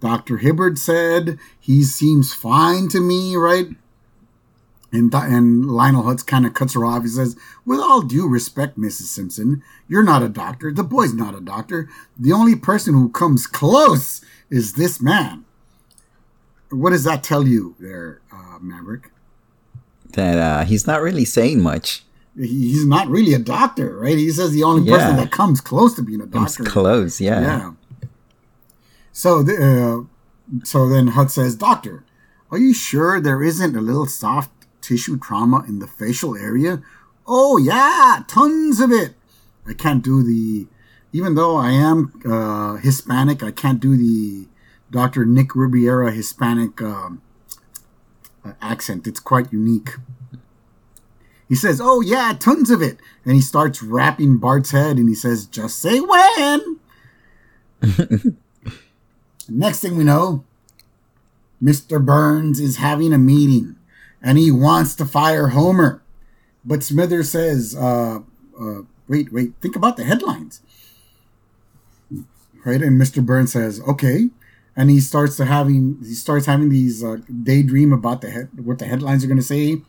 [0.00, 0.38] Dr.
[0.38, 1.38] Hibbert said.
[1.58, 3.68] He seems fine to me, right?
[4.90, 7.02] And, and Lionel Hutz kind of cuts her off.
[7.02, 7.36] He says,
[7.66, 9.02] with all due respect, Mrs.
[9.02, 10.72] Simpson, you're not a doctor.
[10.72, 11.90] The boy's not a doctor.
[12.18, 15.44] The only person who comes close is this man.
[16.70, 19.10] What does that tell you there, uh, Maverick?
[20.12, 22.02] That uh, he's not really saying much.
[22.36, 24.16] he's not really a doctor, right?
[24.16, 26.70] He says the only person that comes close to being a Comes doctor.
[26.70, 27.40] close, yeah.
[27.40, 27.72] Yeah.
[29.12, 32.04] So, the, uh, so then Hut says, Doctor,
[32.50, 36.80] are you sure there isn't a little soft tissue trauma in the facial area?
[37.26, 39.14] Oh, yeah, tons of it.
[39.66, 40.66] I can't do the,
[41.12, 44.46] even though I am uh, Hispanic, I can't do the
[44.90, 45.26] Dr.
[45.26, 47.20] Nick Riviera Hispanic um,
[48.60, 49.06] accent.
[49.06, 49.90] It's quite unique.
[51.48, 52.98] He says, Oh, yeah, tons of it.
[53.24, 56.78] And he starts rapping Bart's head and he says, Just say when.
[59.48, 60.44] Next thing we know,
[61.62, 62.04] Mr.
[62.04, 63.76] Burns is having a meeting
[64.22, 66.02] and he wants to fire Homer.
[66.64, 68.20] But Smithers says, uh,
[68.60, 70.60] uh, wait, wait, think about the headlines.
[72.64, 72.82] Right?
[72.82, 73.24] And Mr.
[73.24, 74.28] Burns says, okay.
[74.78, 78.78] And he starts to having he starts having these uh, daydream about the head, what
[78.78, 79.82] the headlines are going to say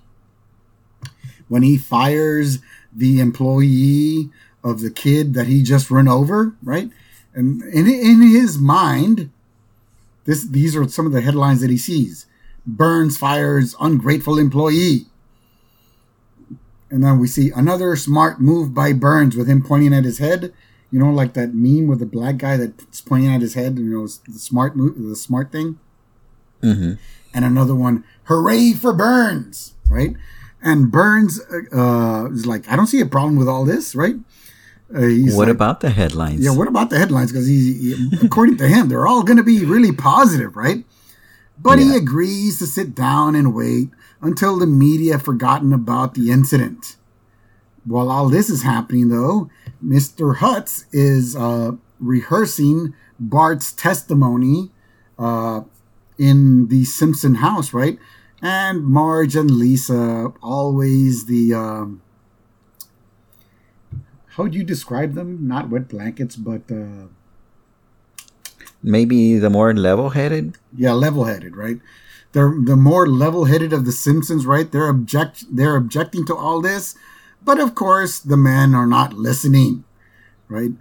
[1.48, 2.60] when he fires
[2.96, 4.30] the employee
[4.64, 6.90] of the kid that he just run over, right?
[7.34, 9.30] And in in his mind,
[10.26, 12.26] this these are some of the headlines that he sees.
[12.66, 15.06] Burns fires ungrateful employee.
[16.92, 20.52] And then we see another smart move by Burns with him pointing at his head.
[20.92, 23.78] You know, like that meme with the black guy that's pointing at his head.
[23.78, 25.80] You know, the smart move, the smart thing.
[26.62, 26.94] hmm
[27.34, 30.16] And another one, hooray for Burns, right?
[30.62, 31.40] And Burns
[31.72, 34.16] uh, is like, I don't see a problem with all this, right?
[34.94, 36.44] Uh, What like, about the headlines?
[36.44, 37.32] yeah, what about the headlines?
[37.32, 40.84] Because he, he- according to him, they're all going to be really positive, right?
[41.62, 43.90] But he agrees to sit down and wait
[44.22, 46.96] until the media have forgotten about the incident.
[47.86, 49.50] While all this is happening, though,
[49.84, 50.38] Mr.
[50.38, 54.72] Hutz is uh, rehearsing Bart's testimony
[55.18, 55.62] uh,
[56.18, 57.98] in the Simpson house, right?
[58.42, 61.54] And Marge and Lisa, always the.
[61.54, 62.02] Um,
[64.36, 65.48] how would you describe them?
[65.48, 66.62] Not wet blankets, but.
[66.72, 67.08] Uh,
[68.82, 70.58] Maybe the more level-headed.
[70.74, 71.80] yeah, level-headed, right?
[72.32, 74.72] They're the more level-headed of the Simpsons, right?
[74.72, 76.96] They're object they're objecting to all this,
[77.44, 79.84] but of course the men are not listening,
[80.48, 80.72] right?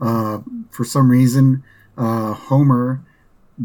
[0.00, 1.62] Uh, for some reason,
[1.96, 3.00] uh, Homer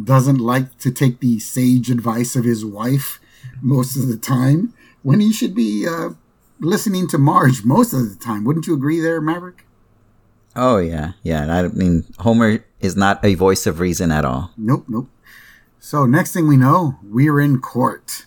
[0.03, 3.19] doesn't like to take the sage advice of his wife
[3.61, 6.09] most of the time when he should be uh,
[6.59, 8.43] listening to Marge most of the time.
[8.43, 9.65] Wouldn't you agree there, Maverick?
[10.55, 11.51] Oh yeah, yeah.
[11.51, 14.51] I mean, Homer is not a voice of reason at all.
[14.57, 15.09] Nope, nope.
[15.79, 18.25] So next thing we know, we're in court,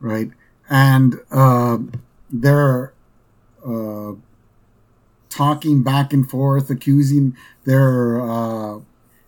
[0.00, 0.30] right?
[0.68, 1.78] And uh,
[2.32, 2.94] they're
[3.64, 4.12] uh,
[5.28, 7.36] talking back and forth, accusing.
[7.64, 8.80] They're uh,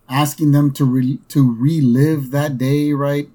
[0.08, 3.28] asking them to re- to relive that day, right?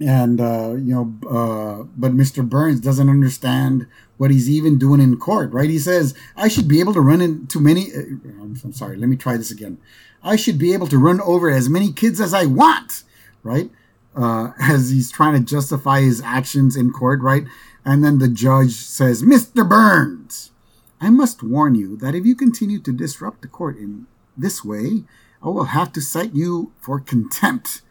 [0.00, 2.46] And uh, you know, uh, but Mr.
[2.46, 5.70] Burns doesn't understand what he's even doing in court, right?
[5.70, 8.96] He says, "I should be able to run into many." I'm, I'm sorry.
[8.96, 9.78] Let me try this again.
[10.22, 13.04] I should be able to run over as many kids as I want,
[13.42, 13.70] right?
[14.16, 17.44] Uh, as he's trying to justify his actions in court, right?
[17.84, 19.68] And then the judge says, "Mr.
[19.68, 20.52] Burns,
[21.00, 25.04] I must warn you that if you continue to disrupt the court in this way,
[25.42, 27.82] I will have to cite you for contempt."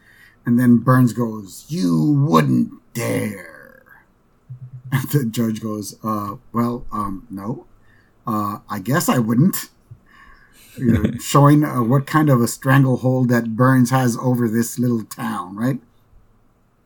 [0.46, 3.50] And then Burns goes, "You wouldn't dare."
[4.92, 7.66] And the judge goes, uh, "Well, um, no,
[8.28, 9.70] uh, I guess I wouldn't."
[10.78, 15.04] You know, showing uh, what kind of a stranglehold that Burns has over this little
[15.04, 15.80] town, right?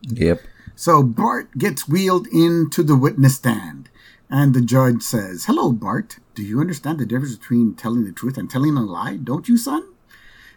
[0.07, 0.41] Yep.
[0.75, 3.89] So Bart gets wheeled into the witness stand,
[4.29, 6.19] and the judge says, Hello, Bart.
[6.35, 9.17] Do you understand the difference between telling the truth and telling a lie?
[9.17, 9.83] Don't you, son?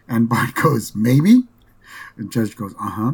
[0.07, 1.43] And Bart goes, Maybe.
[2.17, 3.11] The judge goes, Uh huh.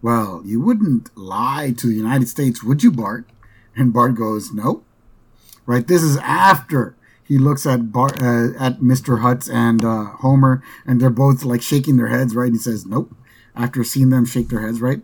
[0.00, 3.26] Well, you wouldn't lie to the United States, would you, Bart?
[3.74, 4.84] And Bart goes, Nope.
[5.66, 5.86] Right?
[5.86, 6.94] This is after
[7.24, 9.22] he looks at Bart, uh, at Mr.
[9.22, 12.46] Hutz and uh, Homer, and they're both like shaking their heads, right?
[12.46, 13.14] And he says, Nope.
[13.56, 15.00] After seeing them shake their heads, right?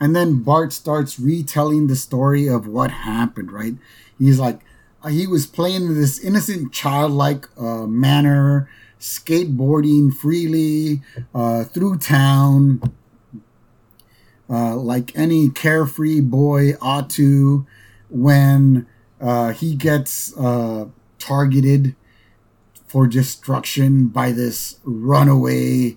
[0.00, 3.74] And then Bart starts retelling the story of what happened, right?
[4.18, 4.60] He's like,
[5.02, 11.02] uh, he was playing this innocent, childlike uh, manner, skateboarding freely
[11.34, 12.80] uh, through town,
[14.48, 17.66] uh, like any carefree boy ought to,
[18.08, 18.86] when
[19.20, 20.86] uh, he gets uh,
[21.18, 21.94] targeted
[22.86, 25.96] for destruction by this runaway,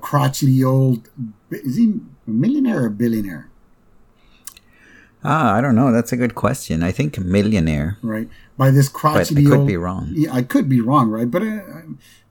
[0.00, 1.08] crotchety old.
[1.52, 1.94] Is he
[2.26, 3.48] a millionaire or a billionaire?
[5.24, 5.92] Ah, I don't know.
[5.92, 6.82] That's a good question.
[6.82, 8.28] I think millionaire, right?
[8.56, 9.34] By this crotchety.
[9.34, 9.68] but I could old.
[9.68, 10.08] be wrong.
[10.14, 11.30] Yeah, I could be wrong, right?
[11.30, 11.60] But uh,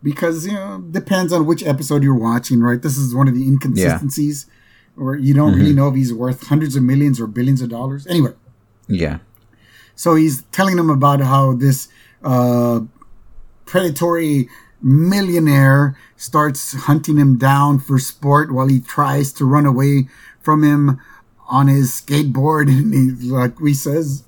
[0.04, 2.82] because you know, depends on which episode you're watching, right?
[2.82, 4.46] This is one of the inconsistencies
[4.98, 8.06] or you don't really know if he's worth hundreds of millions or billions of dollars.
[8.08, 8.34] Anyway,
[8.88, 9.20] Yeah.
[9.96, 11.88] so he's telling them about how this
[12.24, 12.82] uh,
[13.66, 14.50] predatory
[14.84, 20.08] millionaire starts hunting him down for sport while he tries to run away
[20.40, 21.00] from him
[21.48, 22.68] on his skateboard.
[22.70, 24.24] And he, like we says,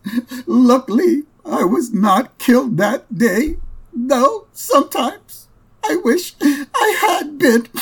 [0.46, 3.58] luckily I was not killed that day.
[3.94, 5.48] Though sometimes
[5.84, 7.68] I wish I had been.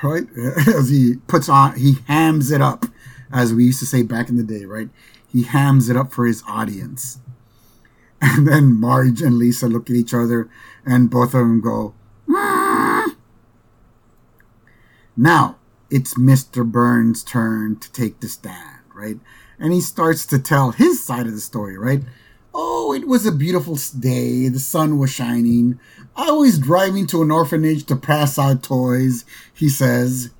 [0.00, 0.28] Right?
[0.68, 2.84] As he puts on, he hams it up,
[3.32, 4.88] as we used to say back in the day, right?
[5.26, 7.18] He hams it up for his audience.
[8.20, 10.48] And then Marge and Lisa look at each other,
[10.84, 11.94] and both of them go,
[12.28, 13.16] "Mm."
[15.16, 15.56] Now
[15.90, 16.64] it's Mr.
[16.70, 19.18] Burns' turn to take the stand, right?
[19.58, 22.02] And he starts to tell his side of the story, right?
[22.54, 24.48] Oh, it was a beautiful day.
[24.48, 25.78] The sun was shining.
[26.16, 30.30] I was driving to an orphanage to pass out toys, he says.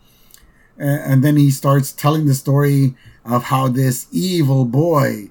[0.76, 5.30] And then he starts telling the story of how this evil boy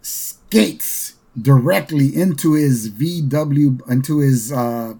[0.00, 4.94] skates directly into his VW, into his, uh,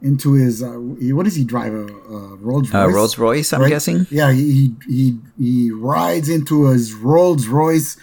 [0.00, 1.72] into his, uh, what does he drive?
[1.74, 2.94] A, a Rolls Uh, Royce?
[2.94, 3.68] Rolls Royce, I'm right?
[3.68, 4.06] guessing.
[4.10, 7.96] Yeah, he he he rides into his Rolls Royce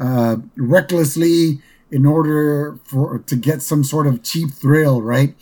[0.00, 5.34] uh, recklessly in order for to get some sort of cheap thrill, right?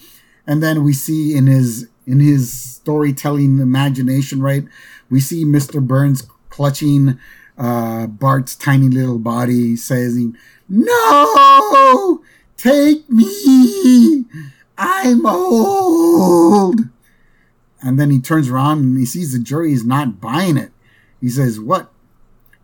[0.47, 4.65] And then we see in his in his storytelling imagination, right?
[5.11, 5.81] We see Mr.
[5.81, 7.19] Burns clutching
[7.57, 10.37] uh, Bart's tiny little body, saying,
[10.71, 12.23] "No,
[12.57, 14.25] take me,
[14.79, 16.81] I'm old."
[17.83, 20.71] And then he turns around and he sees the jury is not buying it.
[21.21, 21.91] He says, What?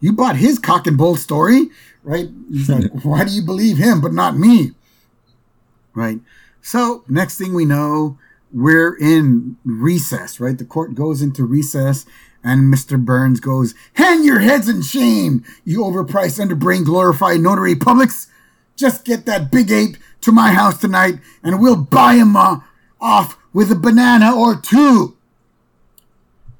[0.00, 1.68] You bought his cock and bull story?
[2.02, 2.28] Right?
[2.50, 4.72] He's like, Why do you believe him but not me?
[5.94, 6.20] Right?
[6.60, 8.18] So, next thing we know,
[8.52, 10.56] we're in recess, right?
[10.56, 12.04] The court goes into recess
[12.46, 13.02] and Mr.
[13.02, 18.28] Burns goes, Hang your heads in shame, you overpriced, underbrain, glorified notary publics.
[18.76, 22.60] Just get that big ape to my house tonight and we'll buy him uh,
[23.00, 25.16] off with a banana or two.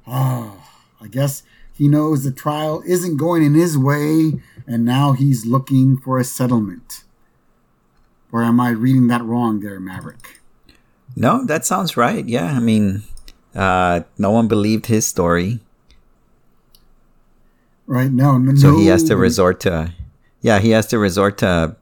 [0.05, 0.63] Oh,
[0.99, 4.33] I guess he knows the trial isn't going in his way
[4.65, 7.03] and now he's looking for a settlement.
[8.31, 10.41] Or am I reading that wrong there, Maverick?
[11.15, 12.27] No, that sounds right.
[12.27, 13.03] Yeah, I mean,
[13.55, 15.59] uh, no one believed his story,
[17.87, 18.11] Right?
[18.11, 18.53] No, no.
[18.55, 19.93] so he has to resort to,
[20.41, 21.75] yeah, he has to resort to,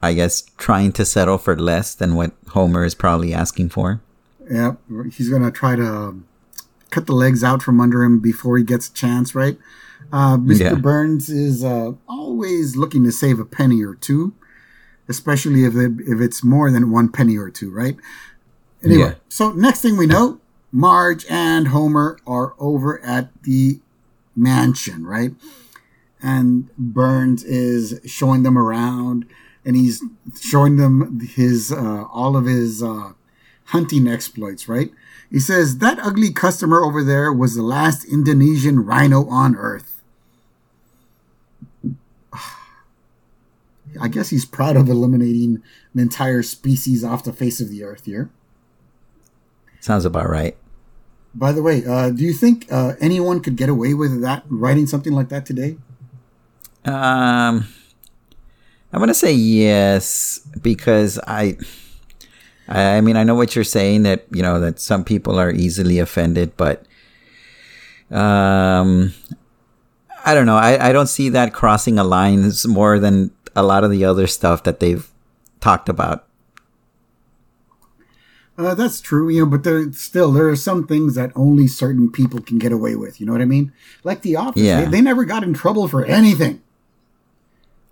[0.00, 4.00] I guess, trying to settle for less than what Homer is probably asking for.
[4.48, 4.78] Yep,
[5.12, 6.22] he's gonna try to
[6.90, 9.58] cut the legs out from under him before he gets a chance, right?
[10.12, 10.60] Uh, Mr.
[10.60, 10.74] Yeah.
[10.74, 14.34] Burns is uh, always looking to save a penny or two,
[15.08, 17.96] especially if it, if it's more than one penny or two, right?
[18.84, 19.14] Anyway, Yeah.
[19.28, 20.38] so next thing we know,
[20.70, 23.80] Marge and Homer are over at the
[24.34, 25.32] mansion, right?
[26.22, 29.26] And Burns is showing them around,
[29.64, 30.02] and he's
[30.40, 33.12] showing them his uh, all of his uh,
[33.66, 34.90] hunting exploits, right?
[35.30, 40.02] He says that ugly customer over there was the last Indonesian rhino on Earth.
[44.00, 45.62] I guess he's proud of eliminating
[45.94, 48.30] an entire species off the face of the earth here.
[49.80, 50.56] Sounds about right.
[51.34, 54.86] By the way, uh, do you think uh, anyone could get away with that, writing
[54.86, 55.78] something like that today?
[56.84, 57.66] Um,
[58.92, 61.56] I'm gonna say yes because I,
[62.68, 65.98] I mean, I know what you're saying that you know that some people are easily
[65.98, 66.84] offended, but
[68.10, 69.14] um,
[70.24, 70.56] I don't know.
[70.56, 74.26] I I don't see that crossing a line more than a lot of the other
[74.26, 75.08] stuff that they've
[75.60, 76.26] talked about.
[78.58, 82.10] Uh, that's true, you know, but there still there are some things that only certain
[82.10, 83.18] people can get away with.
[83.20, 83.72] You know what I mean?
[84.04, 84.82] Like The Office, Yeah.
[84.84, 86.60] they, they never got in trouble for anything.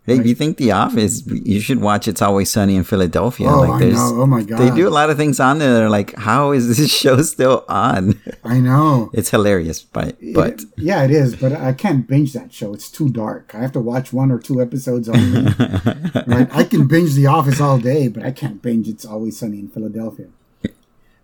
[0.06, 3.48] Hey, If you think The Office, you should watch It's Always Sunny in Philadelphia.
[3.48, 4.22] Oh, like, I know.
[4.22, 5.72] Oh my god, They do a lot of things on there.
[5.74, 8.20] That are like, how is this show still on?
[8.44, 9.10] I know.
[9.14, 12.74] It's hilarious, but but yeah, it is, but I can't binge that show.
[12.74, 13.54] It's too dark.
[13.54, 15.42] I have to watch one or two episodes only.
[16.26, 16.48] right?
[16.50, 19.68] I can binge The Office all day, but I can't binge It's Always Sunny in
[19.68, 20.28] Philadelphia.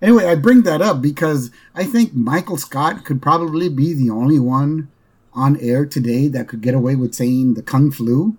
[0.03, 4.39] Anyway, I bring that up because I think Michael Scott could probably be the only
[4.39, 4.89] one
[5.33, 8.37] on air today that could get away with saying the Kung Flu.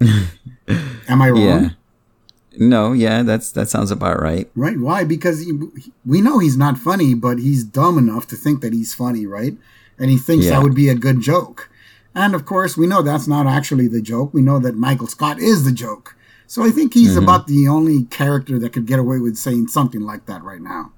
[0.00, 1.42] Am I wrong?
[1.42, 1.68] yeah.
[2.60, 4.50] No, yeah, that's that sounds about right.
[4.56, 4.78] Right?
[4.80, 5.04] Why?
[5.04, 5.52] Because he,
[6.04, 9.56] we know he's not funny, but he's dumb enough to think that he's funny, right?
[9.96, 10.52] And he thinks Yeah.
[10.52, 11.70] that would be a good joke.
[12.16, 14.34] And of course, we know that's not actually the joke.
[14.34, 16.16] We know that Michael Scott is the joke.
[16.48, 20.00] So I think he's about the only character that could get away with saying something
[20.00, 20.92] like that right now.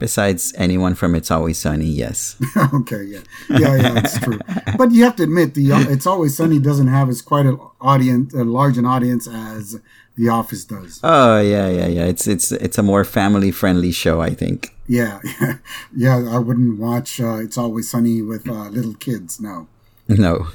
[0.00, 2.34] Besides anyone from It's Always Sunny, yes.
[2.74, 4.40] okay, yeah, yeah, yeah, it's true.
[4.76, 7.56] But you have to admit, the uh, It's Always Sunny doesn't have as quite an
[7.80, 9.80] audience, a large an audience as
[10.16, 10.98] The Office does.
[11.04, 12.04] Oh yeah, yeah, yeah.
[12.06, 14.74] It's it's it's a more family friendly show, I think.
[14.88, 15.58] Yeah, yeah,
[15.96, 16.28] yeah.
[16.28, 19.40] I wouldn't watch uh, It's Always Sunny with uh, little kids.
[19.40, 19.68] No.
[20.08, 20.48] No.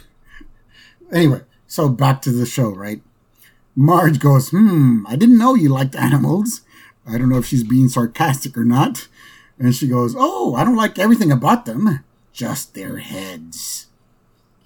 [1.10, 3.02] Anyway, so back to the show, right?
[3.78, 6.62] Marge goes, "Hmm, I didn't know you liked animals."
[7.08, 9.08] I don't know if she's being sarcastic or not.
[9.58, 12.04] And she goes, Oh, I don't like everything about them,
[12.34, 13.88] just their heads.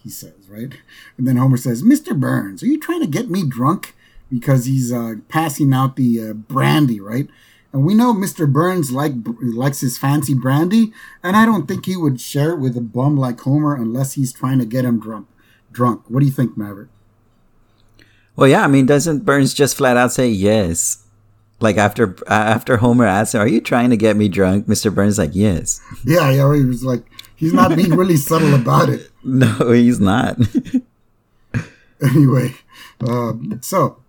[0.03, 0.73] He says, right?
[1.17, 2.19] And then Homer says, Mr.
[2.19, 3.95] Burns, are you trying to get me drunk?
[4.29, 7.27] Because he's uh, passing out the uh, brandy, right?
[7.71, 8.51] And we know Mr.
[8.51, 10.91] Burns like likes his fancy brandy,
[11.21, 14.33] and I don't think he would share it with a bum like Homer unless he's
[14.33, 15.27] trying to get him drunk.
[15.71, 16.03] Drunk.
[16.09, 16.89] What do you think, Maverick?
[18.35, 18.63] Well, yeah.
[18.63, 21.03] I mean, doesn't Burns just flat out say yes?
[21.59, 24.93] Like after after Homer asks, "Are you trying to get me drunk?" Mr.
[24.93, 26.53] Burns like, "Yes." Yeah, yeah.
[26.55, 27.03] He was like,
[27.41, 29.09] he's not being really subtle about it.
[29.23, 30.39] No, he's not.
[32.01, 32.55] anyway,
[33.07, 34.01] uh, so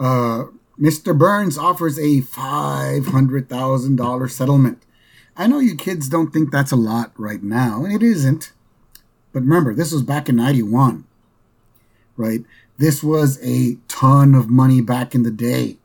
[0.00, 0.46] uh,
[0.80, 1.16] Mr.
[1.16, 4.82] Burns offers a five hundred thousand dollar settlement.
[5.36, 8.50] I know you kids don't think that's a lot right now, and it isn't.
[9.32, 11.04] But remember, this was back in '91,
[12.16, 12.40] right?
[12.78, 15.78] This was a ton of money back in the day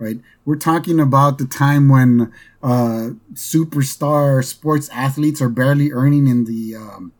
[0.00, 0.18] right?
[0.44, 6.74] We're talking about the time when uh, superstar sports athletes are barely earning in the
[6.74, 7.12] um,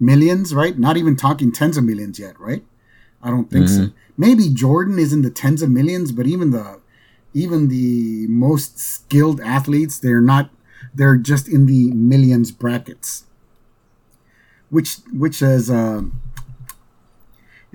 [0.00, 0.78] millions, right?
[0.78, 2.64] Not even talking tens of millions yet, right?
[3.22, 3.86] I don't think mm-hmm.
[3.86, 3.92] so.
[4.16, 6.80] Maybe Jordan is in the tens of millions, but even the
[7.36, 10.50] even the most skilled athletes, they're not.
[10.94, 13.24] They're just in the millions brackets,
[14.70, 15.68] which which is.
[15.68, 16.02] Uh,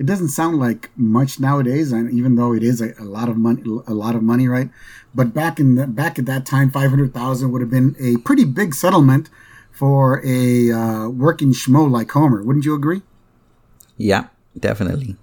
[0.00, 3.36] it doesn't sound like much nowadays, and even though it is a, a, lot of
[3.36, 4.70] money, a lot of money, right?
[5.14, 8.16] But back in the, back at that time, five hundred thousand would have been a
[8.16, 9.28] pretty big settlement
[9.70, 12.42] for a uh, working schmo like Homer.
[12.42, 13.02] Wouldn't you agree?
[13.98, 14.28] Yeah,
[14.58, 15.16] definitely.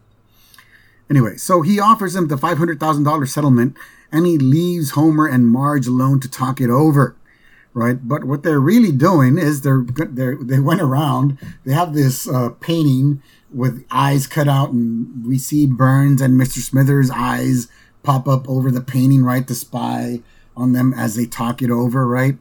[1.10, 3.76] Anyway, so he offers him the five hundred thousand dollars settlement,
[4.12, 7.16] and he leaves Homer and Marge alone to talk it over
[7.74, 8.08] right?
[8.08, 11.38] But what they're really doing is they're, they they went around.
[11.64, 13.22] They have this uh, painting
[13.54, 16.60] with eyes cut out, and we see Burns and Mr.
[16.60, 17.68] Smithers' eyes
[18.04, 20.22] pop up over the painting, right, to spy
[20.56, 22.38] on them as they talk it over, right?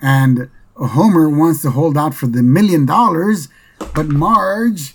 [0.00, 3.48] And Homer wants to hold out for the million dollars,
[3.94, 4.94] but Marge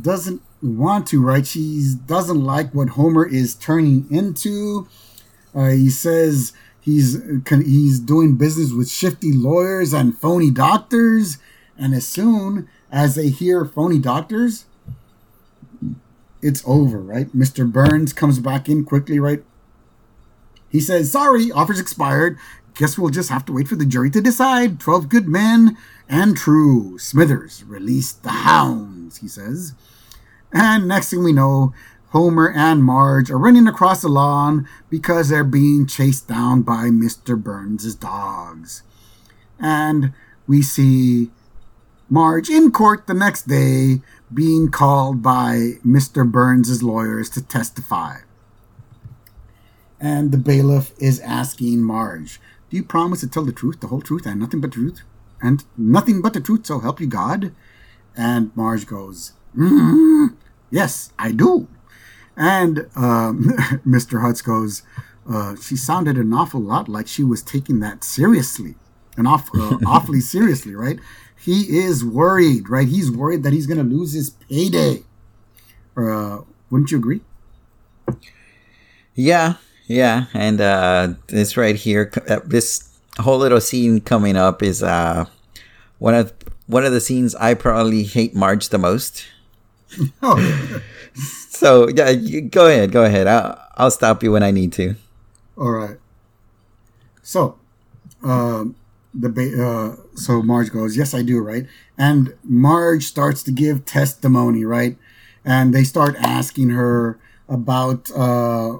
[0.00, 1.46] doesn't want to, right?
[1.46, 4.88] She doesn't like what Homer is turning into.
[5.54, 11.38] Uh, he says he's he's doing business with shifty lawyers and phony doctors,
[11.78, 14.66] and as soon as they hear phony doctors,
[16.42, 17.28] it's over, right?
[17.28, 17.70] Mr.
[17.70, 19.42] Burns comes back in quickly, right?
[20.68, 22.38] He says, Sorry, offer's expired.
[22.74, 24.78] Guess we'll just have to wait for the jury to decide.
[24.78, 25.76] Twelve good men
[26.08, 26.98] and true.
[26.98, 29.74] Smithers released the hounds, he says.
[30.52, 31.72] And next thing we know,
[32.10, 37.42] Homer and Marge are running across the lawn because they're being chased down by Mr.
[37.42, 38.82] Burns' dogs.
[39.58, 40.12] And
[40.46, 41.30] we see
[42.08, 44.00] Marge in court the next day
[44.32, 46.30] being called by Mr.
[46.30, 48.18] Burns' lawyers to testify.
[50.00, 52.40] And the bailiff is asking Marge,
[52.70, 55.02] Do you promise to tell the truth, the whole truth, and nothing but the truth?
[55.40, 57.52] And nothing but the truth, so help you God?
[58.16, 60.34] And Marge goes, mm,
[60.70, 61.68] Yes, I do.
[62.36, 63.44] And um,
[63.86, 64.20] Mr.
[64.20, 64.82] Hutz goes,
[65.28, 68.76] uh, She sounded an awful lot like she was taking that seriously,
[69.16, 70.98] and off, uh, awfully seriously, right?
[71.38, 72.88] He is worried, right?
[72.88, 75.02] He's worried that he's going to lose his payday.
[75.96, 77.20] Uh, wouldn't you agree?
[79.14, 79.54] Yeah,
[79.86, 85.26] yeah, and uh, this right here, uh, this whole little scene coming up is uh,
[85.98, 86.32] one of
[86.66, 89.26] one of the scenes I probably hate Marge the most.
[90.22, 90.82] oh.
[91.48, 93.26] so yeah, go ahead, go ahead.
[93.26, 94.96] I'll I'll stop you when I need to.
[95.56, 95.98] All right.
[97.22, 97.58] So,
[98.22, 98.76] um,
[99.18, 104.64] the uh, so Marge goes, "Yes, I do." Right, and Marge starts to give testimony.
[104.64, 104.96] Right,
[105.44, 108.78] and they start asking her about uh,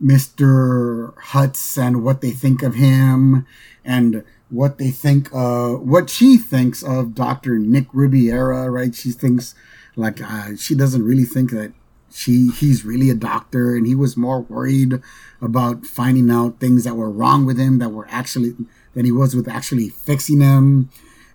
[0.00, 3.46] Mister Hutz and what they think of him,
[3.84, 8.70] and what they think uh what she thinks of Doctor Nick Riviera.
[8.70, 9.54] Right, she thinks
[9.96, 11.72] like uh, she doesn't really think that
[12.10, 15.00] she he's really a doctor and he was more worried
[15.42, 18.54] about finding out things that were wrong with him that were actually
[18.94, 20.90] than he was with actually fixing him,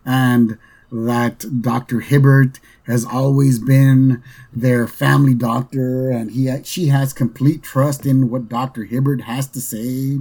[0.05, 0.57] and
[0.91, 2.01] that Dr.
[2.01, 8.49] Hibbert has always been their family doctor, and he she has complete trust in what
[8.49, 8.83] Dr.
[8.85, 10.19] Hibbert has to say.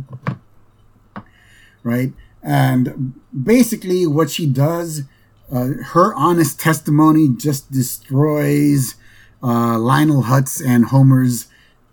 [1.82, 2.12] right?
[2.42, 3.14] And
[3.44, 5.02] basically, what she does,
[5.50, 8.94] uh, her honest testimony just destroys
[9.42, 11.46] uh, Lionel Hutz and Homer's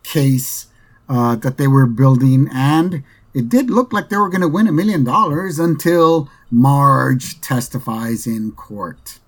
[0.03, 0.67] case
[1.07, 2.49] uh, that they were building.
[2.53, 3.03] And
[3.39, 8.27] it did look like they were going to win a million dollars until Marge testifies
[8.27, 9.19] in court.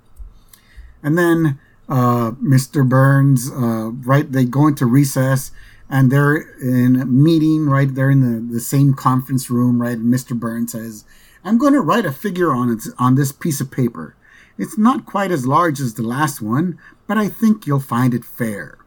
[1.01, 2.87] And then uh, Mr.
[2.87, 5.51] Burns, uh, right, they go into recess
[5.89, 7.93] and they're in a meeting, right?
[7.93, 9.97] They're in the, the same conference room, right?
[9.97, 10.37] And Mr.
[10.37, 11.05] Burns says,
[11.43, 14.15] I'm going to write a figure on it, on this piece of paper.
[14.57, 18.25] It's not quite as large as the last one, but I think you'll find it
[18.25, 18.77] fair.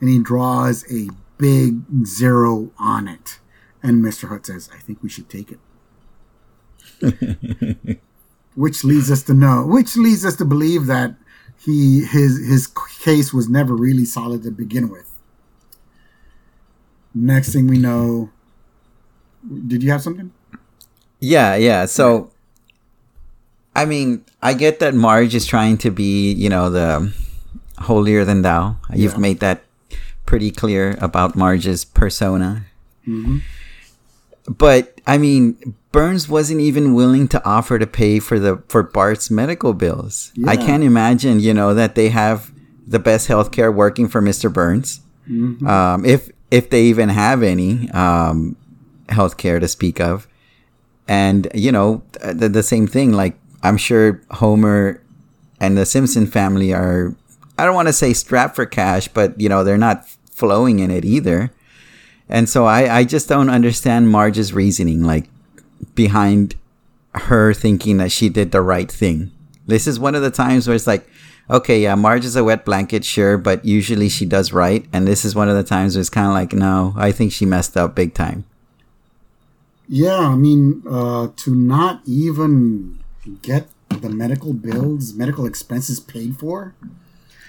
[0.00, 3.38] And he draws a big zero on it.
[3.82, 4.28] And Mr.
[4.28, 5.58] Hutz says, I think we should take it.
[8.58, 11.14] which leads us to know, which leads us to believe that
[11.56, 12.66] he his his
[13.00, 15.14] case was never really solid to begin with.
[17.14, 18.30] Next thing we know,
[19.66, 20.32] did you have something?
[21.20, 21.86] Yeah, yeah.
[21.86, 22.30] So,
[23.74, 27.12] I mean, I get that Marge is trying to be, you know, the
[27.78, 28.76] holier than thou.
[28.92, 29.18] You've yeah.
[29.18, 29.62] made that
[30.26, 32.66] pretty clear about Marge's persona.
[33.06, 33.38] Mm-hmm.
[34.48, 39.30] But I mean, Burns wasn't even willing to offer to pay for the for Bart's
[39.30, 40.32] medical bills.
[40.34, 40.50] Yeah.
[40.50, 42.52] I can't imagine, you know, that they have
[42.86, 44.52] the best healthcare working for Mr.
[44.52, 45.00] Burns.
[45.28, 45.66] Mm-hmm.
[45.66, 48.56] Um, if if they even have any um,
[49.08, 50.26] healthcare to speak of,
[51.06, 53.12] and you know, the, the same thing.
[53.12, 55.02] Like I'm sure Homer
[55.60, 57.14] and the Simpson family are.
[57.58, 60.90] I don't want to say strapped for cash, but you know they're not flowing in
[60.90, 61.52] it either.
[62.28, 65.24] And so I, I just don't understand Marge's reasoning, like
[65.94, 66.54] behind
[67.14, 69.30] her thinking that she did the right thing.
[69.66, 71.08] This is one of the times where it's like,
[71.50, 74.86] okay, yeah, Marge is a wet blanket, sure, but usually she does right.
[74.92, 77.32] And this is one of the times where it's kind of like, no, I think
[77.32, 78.44] she messed up big time.
[79.88, 82.98] Yeah, I mean, uh, to not even
[83.40, 86.74] get the medical bills, medical expenses paid for.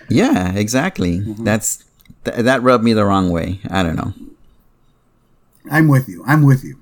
[0.09, 1.19] Yeah, exactly.
[1.19, 1.43] Mm-hmm.
[1.43, 1.83] That's
[2.23, 3.59] th- that rubbed me the wrong way.
[3.69, 4.13] I don't know.
[5.69, 6.23] I'm with you.
[6.25, 6.79] I'm with you.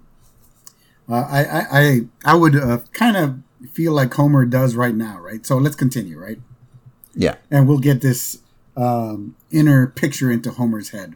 [1.09, 3.39] Uh, I, I, I I would uh, kind of
[3.71, 5.45] feel like Homer does right now, right?
[5.45, 6.39] So let's continue, right?
[7.15, 8.39] Yeah, and we'll get this
[8.75, 11.15] um, inner picture into Homer's head,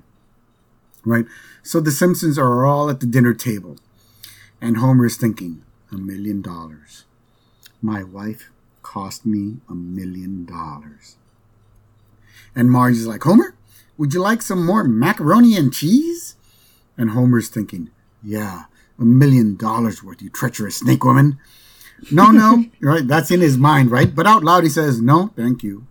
[1.05, 1.25] right?
[1.61, 3.77] So the Simpsons are all at the dinner table,
[4.61, 7.03] and Homer is thinking, a million dollars.
[7.81, 8.49] My wife
[8.81, 11.17] cost me a million dollars.
[12.55, 13.55] And Marge is like, Homer,
[13.97, 16.35] would you like some more macaroni and cheese?
[17.01, 17.89] And Homer's thinking,
[18.21, 18.65] Yeah,
[18.99, 21.39] a million dollars worth, you treacherous snake woman.
[22.11, 23.07] No, no, right?
[23.07, 24.13] That's in his mind, right?
[24.13, 25.87] But out loud he says, No, thank you.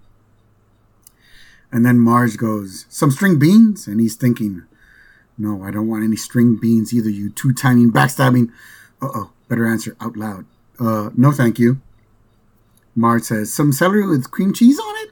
[1.73, 3.89] And then Marge goes, Some string beans?
[3.89, 4.63] And he's thinking,
[5.37, 8.51] No, I don't want any string beans either, you two timing, backstabbing.
[9.03, 10.47] Uh oh, better answer out loud.
[10.79, 11.81] Uh, no, thank you.
[12.95, 15.11] Marge says, Some celery with cream cheese on it?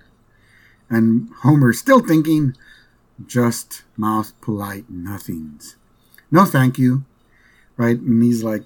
[0.88, 2.54] And Homer, still thinking,
[3.26, 5.74] Just mouth polite nothings
[6.30, 7.04] no, thank you.
[7.76, 7.98] Right?
[7.98, 8.64] And he's like,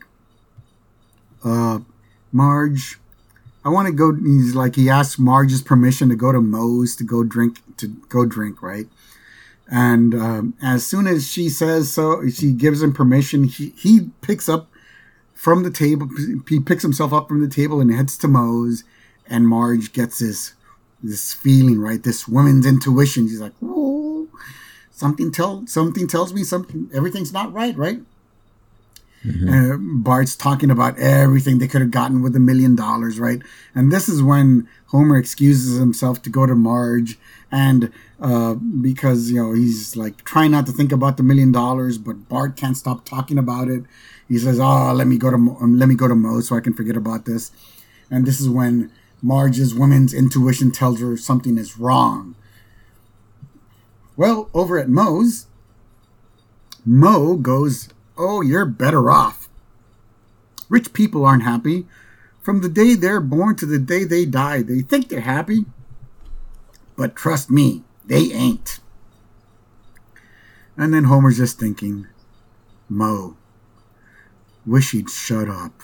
[1.45, 1.81] uh,
[2.31, 2.99] Marge,
[3.65, 4.15] I want to go.
[4.15, 8.25] He's like, he asks Marge's permission to go to Moe's to go drink, to go
[8.25, 8.87] drink, right?
[9.71, 13.45] And um, as soon as she says so, she gives him permission.
[13.45, 14.69] He, he picks up
[15.35, 16.09] from the table,
[16.49, 18.85] he picks himself up from the table and heads to Moe's.
[19.29, 20.55] And Marge gets this
[21.03, 22.03] this feeling, right?
[22.03, 23.29] This woman's intuition.
[23.29, 23.82] She's like, "Whoa,
[24.93, 28.01] something tell something tells me something everything's not right, right?
[29.25, 29.49] Mm-hmm.
[29.49, 33.41] Uh, Bart's talking about everything they could have gotten with a million dollars, right?
[33.75, 37.19] And this is when Homer excuses himself to go to Marge,
[37.51, 41.99] and uh, because you know he's like trying not to think about the million dollars,
[41.99, 43.85] but Bart can't stop talking about it.
[44.29, 46.61] He says, "Oh, let me go to um, let me go to Moe so I
[46.61, 47.53] can forget about this."
[48.11, 48.91] And this is when
[49.23, 52.35] Marge's woman's intuition tells her something is wrong,
[54.17, 55.47] well, over at Moe's,
[56.85, 59.49] Moe goes, Oh, you're better off.
[60.69, 61.87] Rich people aren't happy.
[62.43, 65.65] From the day they're born to the day they die, they think they're happy.
[66.97, 68.81] But trust me, they ain't.
[70.77, 72.07] And then Homer's just thinking,
[72.89, 73.37] Moe,
[74.67, 75.81] wish he'd shut up.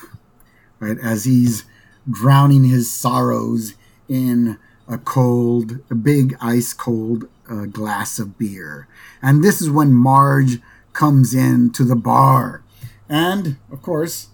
[0.79, 0.97] Right?
[1.01, 1.65] As he's
[2.09, 3.75] drowning his sorrows
[4.07, 4.57] in
[4.87, 8.87] a cold, a big ice cold a glass of beer.
[9.21, 10.59] And this is when Marge
[10.93, 12.63] comes in to the bar.
[13.07, 14.27] And, of course,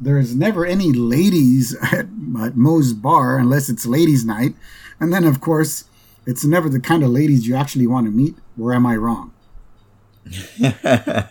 [0.00, 2.06] there's never any ladies at,
[2.40, 4.54] at Moe's bar unless it's ladies' night.
[5.00, 5.84] And then, of course,
[6.26, 8.36] it's never the kind of ladies you actually want to meet.
[8.60, 9.32] Or am I wrong?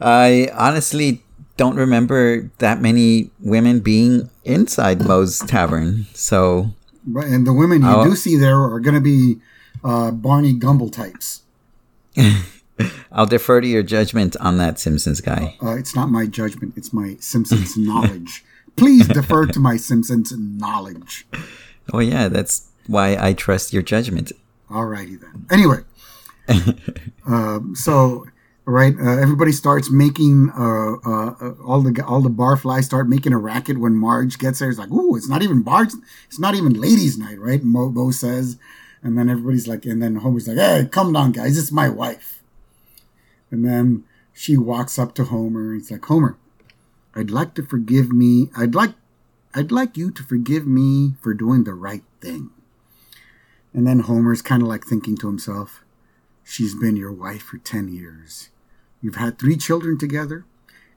[0.00, 1.24] I honestly
[1.56, 6.06] don't remember that many women being inside Moe's tavern.
[6.14, 6.70] So,
[7.14, 9.36] and the women you I'll- do see there are going to be
[9.84, 11.42] uh, Barney Gumble types.
[13.12, 15.56] I'll defer to your judgment on that Simpsons guy.
[15.62, 18.44] Uh, it's not my judgment; it's my Simpsons knowledge.
[18.76, 21.26] Please defer to my Simpsons knowledge.
[21.92, 24.32] Oh yeah, that's why I trust your judgment.
[24.70, 25.46] Alrighty then.
[25.50, 25.78] Anyway,
[27.26, 28.26] um, so
[28.64, 33.32] right, uh, everybody starts making uh, uh, uh, all the all the barflies start making
[33.32, 34.68] a racket when Marge gets there.
[34.68, 35.92] It's like, ooh, it's not even Marge,
[36.26, 37.62] it's not even ladies' night, right?
[37.62, 38.58] Moe, Moe says,
[39.02, 42.42] and then everybody's like, and then Homer's like, hey, come down, guys, it's my wife.
[43.50, 45.72] And then she walks up to Homer.
[45.72, 46.36] and He's like, Homer,
[47.14, 48.50] I'd like to forgive me.
[48.56, 48.94] I'd like,
[49.54, 52.50] I'd like you to forgive me for doing the right thing.
[53.72, 55.82] And then Homer's kind of like thinking to himself,
[56.44, 58.48] She's been your wife for 10 years.
[59.02, 60.46] You've had three children together.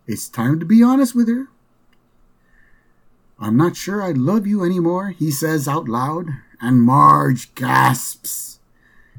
[0.08, 1.48] It's time to be honest with her.
[3.38, 6.30] I'm not sure I love you anymore, he says out loud.
[6.62, 8.60] And Marge gasps.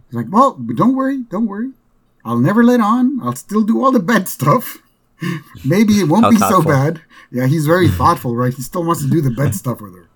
[0.07, 1.73] He's like, Well, but don't worry, don't worry.
[2.25, 3.21] I'll never let on.
[3.23, 4.79] I'll still do all the bad stuff.
[5.65, 7.01] Maybe it won't How be so bad.
[7.31, 8.53] Yeah, he's very thoughtful, right?
[8.53, 10.09] He still wants to do the bad stuff with her.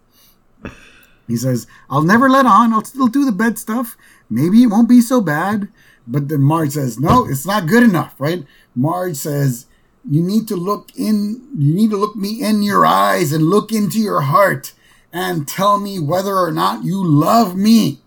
[1.27, 2.73] He says, I'll never let on.
[2.73, 3.97] I'll still do the bad stuff.
[4.31, 5.69] Maybe it won't be so bad.
[6.07, 8.45] But then Marge says, No, it's not good enough, right?
[8.75, 9.67] Marge says,
[10.09, 13.73] You need to look in, you need to look me in your eyes and look
[13.73, 14.73] into your heart
[15.13, 18.01] and tell me whether or not you love me.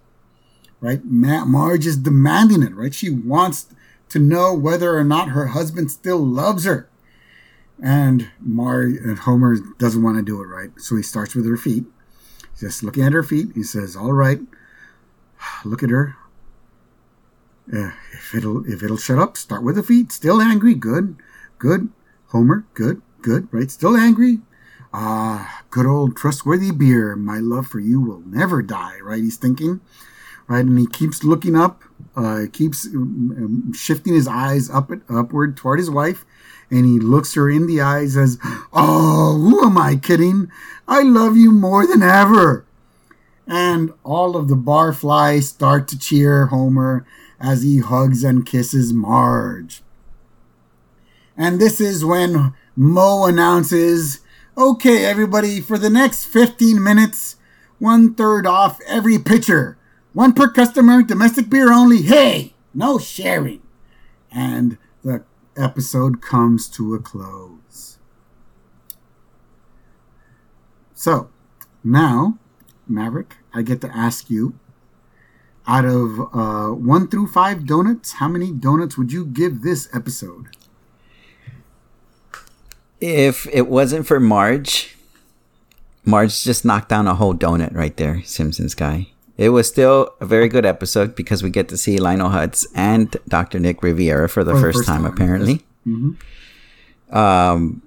[0.80, 1.04] Right?
[1.04, 2.94] Ma- Marge is demanding it, right?
[2.94, 3.68] She wants
[4.10, 6.90] to know whether or not her husband still loves her.
[7.82, 10.72] And Marge Homer doesn't want to do it, right?
[10.78, 11.86] So he starts with her feet
[12.60, 13.50] just looking at her feet.
[13.56, 14.42] He says, "All right,
[15.66, 16.16] look at her.
[17.72, 20.12] Uh, if it'll if it'll shut up, start with the feet.
[20.12, 20.76] Still angry.
[20.76, 21.16] Good,
[21.58, 21.90] good.
[22.28, 22.66] Homer.
[22.74, 23.48] Good, good.
[23.52, 23.72] Right.
[23.72, 24.40] Still angry.
[24.94, 27.16] Ah, good old trustworthy beer.
[27.16, 28.98] My love for you will never die.
[29.02, 29.22] Right.
[29.22, 29.82] He's thinking.
[30.48, 31.84] Right, and he keeps looking up.
[32.16, 36.26] Uh, keeps um, um, shifting his eyes up and upward toward his wife,
[36.72, 38.40] and he looks her in the eyes as,
[38.74, 40.50] "Oh, who am I kidding?
[40.88, 42.66] I love you more than ever."
[43.46, 47.06] And all of the barflies start to cheer Homer
[47.40, 49.84] as he hugs and kisses Marge.
[51.38, 54.22] And this is when Moe announces,
[54.60, 57.38] "Okay, everybody, for the next 15 minutes,
[57.80, 59.78] one third off every pitcher,
[60.12, 62.02] one per customer, domestic beer only.
[62.02, 63.62] Hey, no sharing."
[64.30, 65.24] And the
[65.56, 68.00] episode comes to a close.
[70.94, 71.30] So,
[71.82, 72.38] now,
[72.86, 74.60] Maverick, I get to ask you
[75.66, 80.48] out of uh, one through five donuts, how many donuts would you give this episode?
[83.02, 84.96] If it wasn't for Marge,
[86.06, 89.08] Marge just knocked down a whole donut right there, Simpsons guy.
[89.38, 93.16] It was still a very good episode because we get to see Lionel Hutz and
[93.30, 93.58] Dr.
[93.60, 95.62] Nick Riviera for the For the first, first time, time, apparently.
[95.88, 96.18] Mhm.
[97.10, 97.82] Um,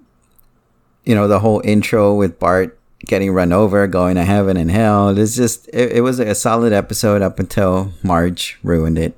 [1.05, 5.17] you know, the whole intro with Bart getting run over, going to heaven and hell.
[5.19, 9.15] It's just, it, it was a solid episode up until Marge ruined it.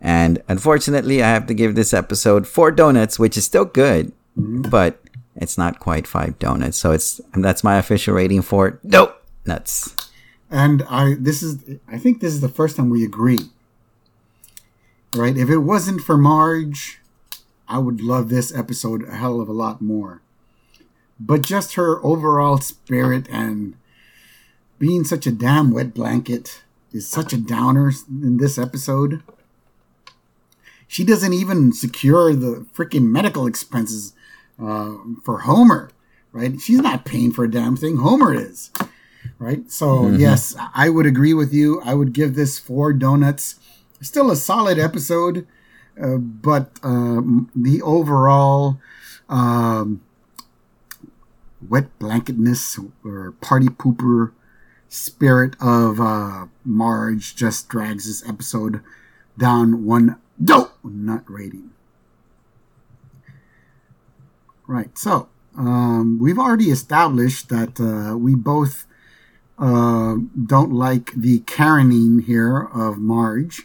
[0.00, 5.00] And unfortunately, I have to give this episode four donuts, which is still good, but
[5.36, 6.78] it's not quite five donuts.
[6.78, 8.78] So it's that's my official rating for it.
[8.82, 9.94] Nope, nuts.
[10.50, 13.50] And I this is I think this is the first time we agree.
[15.14, 15.36] Right?
[15.36, 17.00] If it wasn't for Marge,
[17.68, 20.22] I would love this episode a hell of a lot more.
[21.18, 23.74] But just her overall spirit and
[24.78, 26.62] being such a damn wet blanket
[26.92, 29.22] is such a downer in this episode.
[30.86, 34.12] She doesn't even secure the freaking medical expenses
[34.62, 34.94] uh,
[35.24, 35.90] for Homer,
[36.32, 36.60] right?
[36.60, 37.98] She's not paying for a damn thing.
[37.98, 38.70] Homer is
[39.38, 39.70] right?
[39.70, 41.80] So yes, I would agree with you.
[41.82, 43.56] I would give this four donuts.
[44.00, 45.46] Still a solid episode,
[46.00, 48.78] uh, but um, the overall
[49.28, 50.02] um,
[51.66, 54.32] wet blanketness or party pooper
[54.88, 58.82] spirit of uh, Marge just drags this episode
[59.38, 61.70] down one donut rating.
[64.66, 64.96] Right.
[64.98, 68.86] So um, we've already established that uh, we both
[69.58, 73.62] uh, don't like the Karening here of Marge,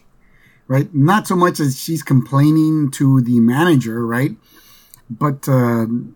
[0.68, 0.94] right?
[0.94, 4.36] Not so much as she's complaining to the manager, right?
[5.10, 6.16] But um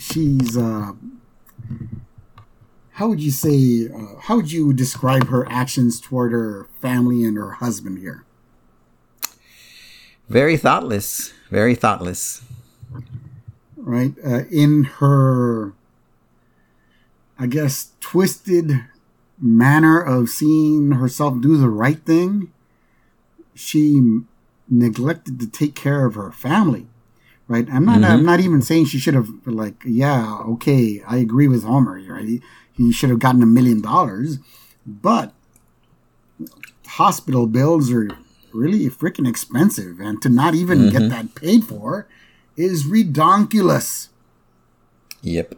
[0.00, 0.92] she's, uh,
[2.92, 7.36] how would you say, uh, how would you describe her actions toward her family and
[7.36, 8.24] her husband here?
[10.28, 11.32] Very thoughtless.
[11.50, 12.42] Very thoughtless.
[13.82, 14.14] Right?
[14.24, 15.72] Uh, in her,
[17.38, 18.84] I guess, twisted
[19.40, 22.52] manner of seeing herself do the right thing,
[23.54, 24.20] she
[24.68, 26.86] neglected to take care of her family.
[27.48, 27.66] Right?
[27.68, 27.96] I'm not.
[27.96, 28.04] Mm-hmm.
[28.04, 29.28] I'm not even saying she should have.
[29.44, 32.00] Like, yeah, okay, I agree with Homer.
[32.00, 32.24] Right?
[32.24, 32.42] He,
[32.76, 34.38] he should have gotten a million dollars,
[34.86, 35.34] but
[36.86, 38.08] hospital bills are
[38.52, 40.96] really freaking expensive, and to not even mm-hmm.
[40.96, 42.06] get that paid for
[42.56, 44.08] is redonkulous.
[45.22, 45.54] Yep.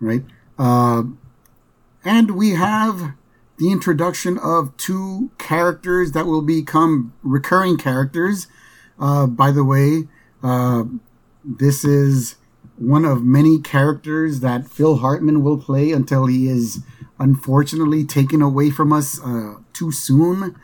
[0.00, 0.22] Right.
[0.58, 1.04] Uh,
[2.04, 3.14] and we have
[3.58, 8.46] the introduction of two characters that will become recurring characters.
[8.98, 10.08] Uh, by the way,
[10.42, 10.84] uh,
[11.44, 12.36] this is
[12.76, 16.82] one of many characters that Phil Hartman will play until he is
[17.18, 20.58] unfortunately taken away from us uh, too soon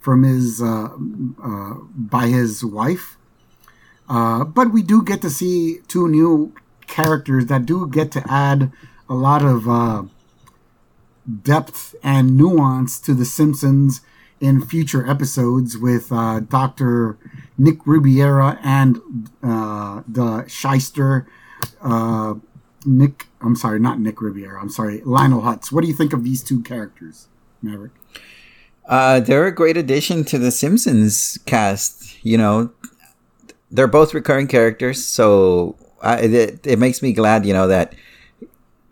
[0.00, 0.88] from his uh,
[1.44, 3.17] uh, by his wife.
[4.08, 6.54] Uh, but we do get to see two new
[6.86, 8.72] characters that do get to add
[9.08, 10.10] a lot of
[11.42, 14.00] depth and nuance to The Simpsons
[14.40, 17.18] in future episodes with uh, Dr.
[17.56, 21.26] Nick Riviera and uh, the shyster
[21.82, 22.34] uh,
[22.84, 23.26] Nick.
[23.40, 24.60] I'm sorry, not Nick Riviera.
[24.60, 25.72] I'm sorry, Lionel Hutz.
[25.72, 27.28] What do you think of these two characters,
[27.62, 27.92] Maverick?
[28.86, 32.24] Uh, they're a great addition to the Simpsons cast.
[32.24, 32.70] You know,
[33.70, 37.44] they're both recurring characters, so I, it, it makes me glad.
[37.46, 37.94] You know that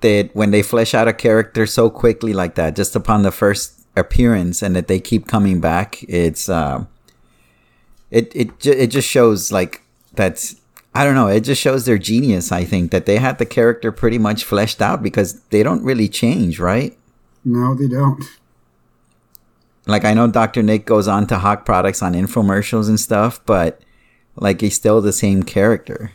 [0.01, 3.87] that when they flesh out a character so quickly like that, just upon the first
[3.97, 6.85] appearance, and that they keep coming back, it's uh,
[8.11, 9.83] it it it just shows like
[10.15, 10.57] that's
[10.95, 11.29] I don't know.
[11.29, 12.51] It just shows their genius.
[12.51, 16.09] I think that they had the character pretty much fleshed out because they don't really
[16.09, 16.97] change, right?
[17.45, 18.25] No, they don't.
[19.87, 20.63] Like I know Dr.
[20.63, 23.81] Nick goes on to hawk products on infomercials and stuff, but
[24.37, 26.13] like he's still the same character.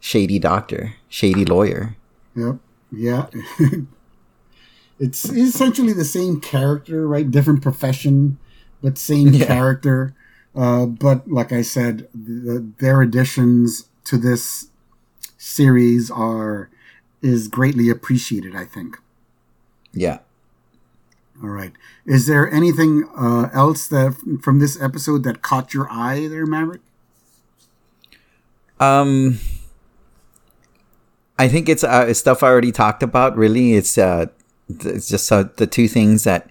[0.00, 1.96] Shady doctor, shady lawyer.
[2.34, 2.56] Yep.
[2.92, 3.26] Yeah.
[5.00, 7.30] it's essentially the same character, right?
[7.30, 8.38] Different profession,
[8.82, 9.46] but same yeah.
[9.46, 10.14] character.
[10.54, 14.68] Uh, but like I said, the, their additions to this
[15.36, 16.70] series are
[17.22, 18.54] is greatly appreciated.
[18.54, 18.98] I think.
[19.92, 20.18] Yeah.
[21.42, 21.72] All right.
[22.06, 26.80] Is there anything uh, else that from this episode that caught your eye, there, Maverick?
[28.78, 29.38] Um,
[31.38, 33.36] I think it's uh, stuff I already talked about.
[33.36, 34.26] Really, it's uh,
[34.68, 36.50] it's just uh, the two things that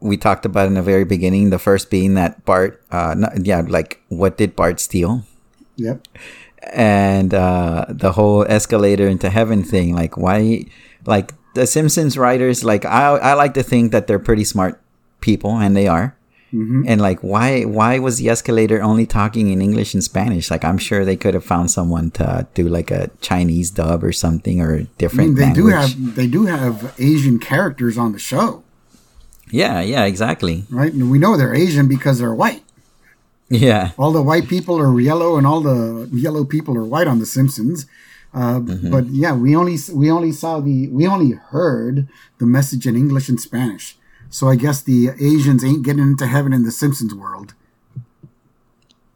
[0.00, 1.50] we talked about in the very beginning.
[1.50, 5.24] The first being that Bart, uh, not, yeah, like what did Bart steal?
[5.76, 6.06] Yep.
[6.72, 10.64] And uh, the whole escalator into heaven thing, like why,
[11.04, 14.80] like the Simpsons writers, like I, I like to think that they're pretty smart
[15.20, 16.15] people, and they are.
[16.56, 16.84] Mm-hmm.
[16.86, 20.50] And like, why why was the escalator only talking in English and Spanish?
[20.50, 24.12] Like, I'm sure they could have found someone to do like a Chinese dub or
[24.12, 25.20] something or different.
[25.20, 25.64] I mean, they language.
[25.64, 28.62] do have they do have Asian characters on the show.
[29.50, 30.64] Yeah, yeah, exactly.
[30.70, 32.62] Right, and we know they're Asian because they're white.
[33.48, 37.18] Yeah, all the white people are yellow, and all the yellow people are white on
[37.18, 37.86] The Simpsons.
[38.34, 38.90] Uh, mm-hmm.
[38.90, 43.28] But yeah, we only we only saw the we only heard the message in English
[43.28, 43.96] and Spanish.
[44.30, 47.54] So I guess the Asians ain't getting into heaven in the Simpsons world.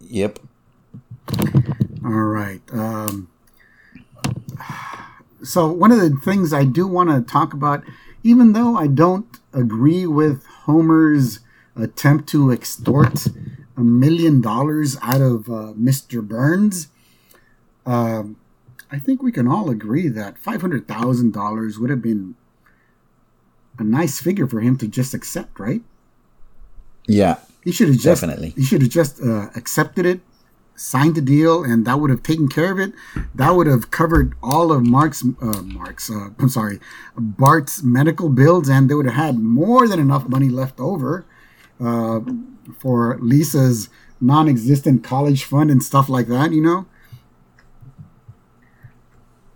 [0.00, 0.38] Yep.
[2.04, 2.61] All right.
[2.72, 3.28] Um,
[5.42, 7.84] so one of the things I do want to talk about,
[8.22, 11.40] even though I don't agree with Homer's
[11.76, 13.26] attempt to extort
[13.76, 16.26] a million dollars out of uh, Mr.
[16.26, 16.88] Burns,
[17.86, 18.36] um,
[18.90, 22.34] I think we can all agree that five hundred thousand dollars would have been
[23.81, 25.83] a nice figure for him to just accept, right?
[27.07, 28.51] Yeah, he should have just definitely.
[28.51, 30.20] He should have just uh, accepted it,
[30.76, 32.93] signed the deal, and that would have taken care of it.
[33.35, 36.11] That would have covered all of Mark's, uh, Mark's.
[36.11, 36.78] Uh, I'm sorry,
[37.16, 41.26] Bart's medical bills, and they would have had more than enough money left over
[41.81, 42.20] uh,
[42.78, 43.89] for Lisa's
[44.20, 46.53] non-existent college fund and stuff like that.
[46.53, 46.87] You know,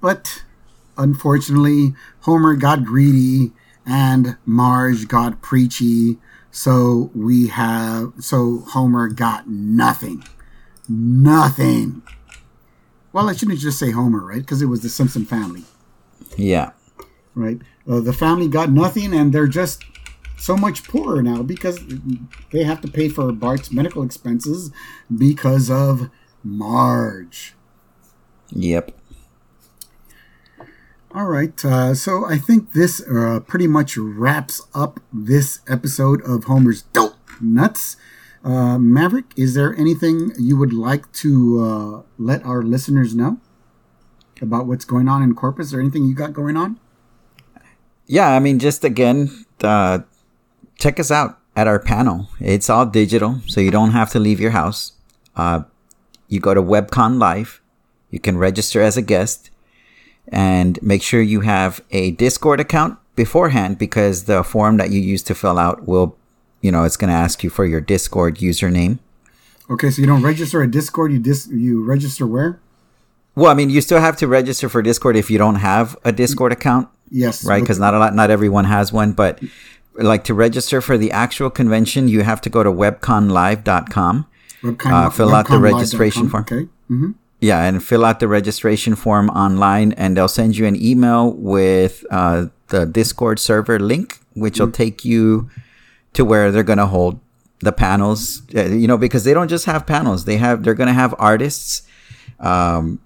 [0.00, 0.42] but
[0.96, 3.52] unfortunately, Homer got greedy
[3.86, 6.18] and Marge got preachy.
[6.50, 10.24] So we have, so Homer got nothing.
[10.88, 12.02] Nothing.
[13.12, 14.40] Well, I shouldn't just say Homer, right?
[14.40, 15.64] Because it was the Simpson family.
[16.36, 16.72] Yeah.
[17.34, 17.60] Right?
[17.88, 19.82] Uh, the family got nothing, and they're just
[20.36, 21.80] so much poorer now because
[22.52, 24.70] they have to pay for Bart's medical expenses
[25.16, 26.10] because of
[26.42, 27.54] Marge.
[28.50, 28.92] Yep.
[31.14, 31.64] All right.
[31.64, 37.14] Uh, so I think this uh, pretty much wraps up this episode of Homer's Dope
[37.40, 37.96] Nuts.
[38.42, 43.38] Uh, Maverick, is there anything you would like to uh, let our listeners know?
[44.42, 46.78] about what's going on in Corpus or anything you got going on?
[48.06, 50.00] Yeah, I mean, just again, uh,
[50.78, 52.28] check us out at our panel.
[52.40, 54.92] It's all digital, so you don't have to leave your house.
[55.34, 55.62] Uh,
[56.28, 57.60] you go to WebCon Live.
[58.10, 59.50] You can register as a guest
[60.28, 65.22] and make sure you have a Discord account beforehand because the form that you use
[65.24, 66.16] to fill out will,
[66.60, 68.98] you know, it's going to ask you for your Discord username.
[69.70, 71.12] Okay, so you don't register a Discord.
[71.12, 72.60] You dis you register where?
[73.34, 76.12] Well, I mean, you still have to register for Discord if you don't have a
[76.12, 76.88] Discord account.
[77.10, 77.60] Yes, right.
[77.60, 79.12] Because not a lot, not everyone has one.
[79.12, 79.42] But
[79.94, 84.26] like to register for the actual convention, you have to go to webconlive.com.
[84.62, 86.42] Webcon, uh, fill out the registration form.
[86.42, 86.68] Okay.
[86.90, 87.10] Mm-hmm.
[87.44, 92.02] Yeah, and fill out the registration form online, and they'll send you an email with
[92.10, 94.82] uh, the Discord server link, which will mm-hmm.
[94.82, 95.50] take you
[96.14, 97.20] to where they're going to hold
[97.60, 98.40] the panels.
[98.56, 101.14] Uh, you know, because they don't just have panels; they have they're going to have
[101.18, 101.82] artists.
[102.40, 102.98] Um,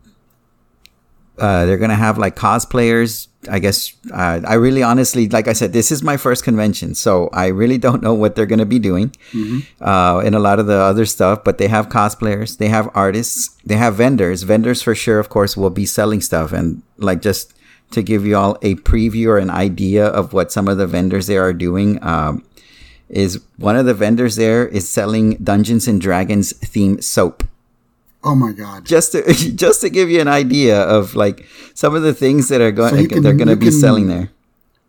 [1.41, 3.29] uh, they're gonna have like cosplayers.
[3.49, 7.31] I guess uh, I really honestly, like I said, this is my first convention, so
[7.33, 9.61] I really don't know what they're gonna be doing mm-hmm.
[9.83, 11.45] uh, in a lot of the other stuff.
[11.45, 14.43] But they have cosplayers, they have artists, they have vendors.
[14.43, 16.53] Vendors for sure, of course, will be selling stuff.
[16.53, 17.55] And like just
[17.93, 21.27] to give you all a preview or an idea of what some of the vendors
[21.27, 22.45] there are doing, um,
[23.09, 27.45] is one of the vendors there is selling Dungeons and Dragons theme soap.
[28.25, 28.85] Oh my god!
[28.85, 32.61] Just to just to give you an idea of like some of the things that
[32.61, 34.31] are going so they're going to be can, selling there.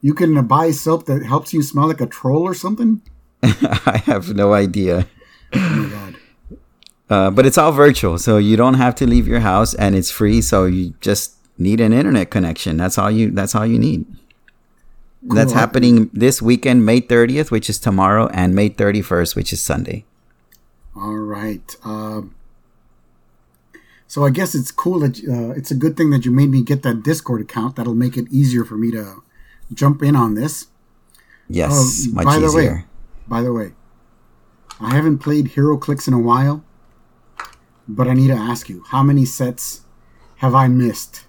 [0.01, 3.01] You can buy soap that helps you smell like a troll or something.
[3.43, 5.07] I have no idea.
[5.53, 6.15] Oh my god!
[7.09, 10.11] Uh, but it's all virtual, so you don't have to leave your house, and it's
[10.11, 10.41] free.
[10.41, 12.77] So you just need an internet connection.
[12.77, 13.31] That's all you.
[13.31, 14.05] That's all you need.
[15.27, 15.35] Cool.
[15.35, 20.05] That's happening this weekend, May 30th, which is tomorrow, and May 31st, which is Sunday.
[20.95, 21.75] All right.
[21.83, 22.21] Uh,
[24.09, 26.63] so I guess it's cool that uh, it's a good thing that you made me
[26.63, 27.75] get that Discord account.
[27.75, 29.21] That'll make it easier for me to
[29.71, 30.65] jump in on this.
[31.47, 32.49] Yes, uh, much by easier.
[32.49, 32.85] The way,
[33.27, 33.73] by the way,
[34.81, 36.65] I haven't played HeroClix in a while,
[37.87, 39.81] but I need to ask you, how many sets
[40.37, 41.25] have I missed?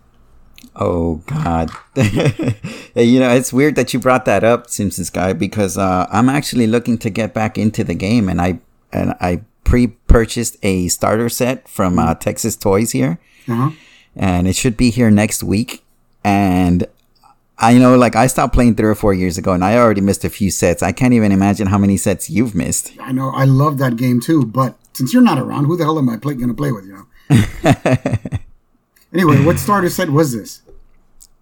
[0.74, 1.70] Oh God!
[1.96, 6.66] you know it's weird that you brought that up, Simpsons guy, because uh, I'm actually
[6.66, 8.60] looking to get back into the game, and I
[8.90, 13.70] and I pre-purchased a starter set from uh, Texas Toys here, uh-huh.
[14.16, 15.84] and it should be here next week.
[16.24, 16.88] And
[17.56, 20.24] I know, like, I stopped playing three or four years ago, and I already missed
[20.24, 20.82] a few sets.
[20.82, 22.92] I can't even imagine how many sets you've missed.
[22.98, 25.98] I know, I love that game too, but since you're not around, who the hell
[25.98, 26.86] am I play- going to play with?
[26.86, 27.06] You know.
[29.12, 30.62] anyway, what starter set was this?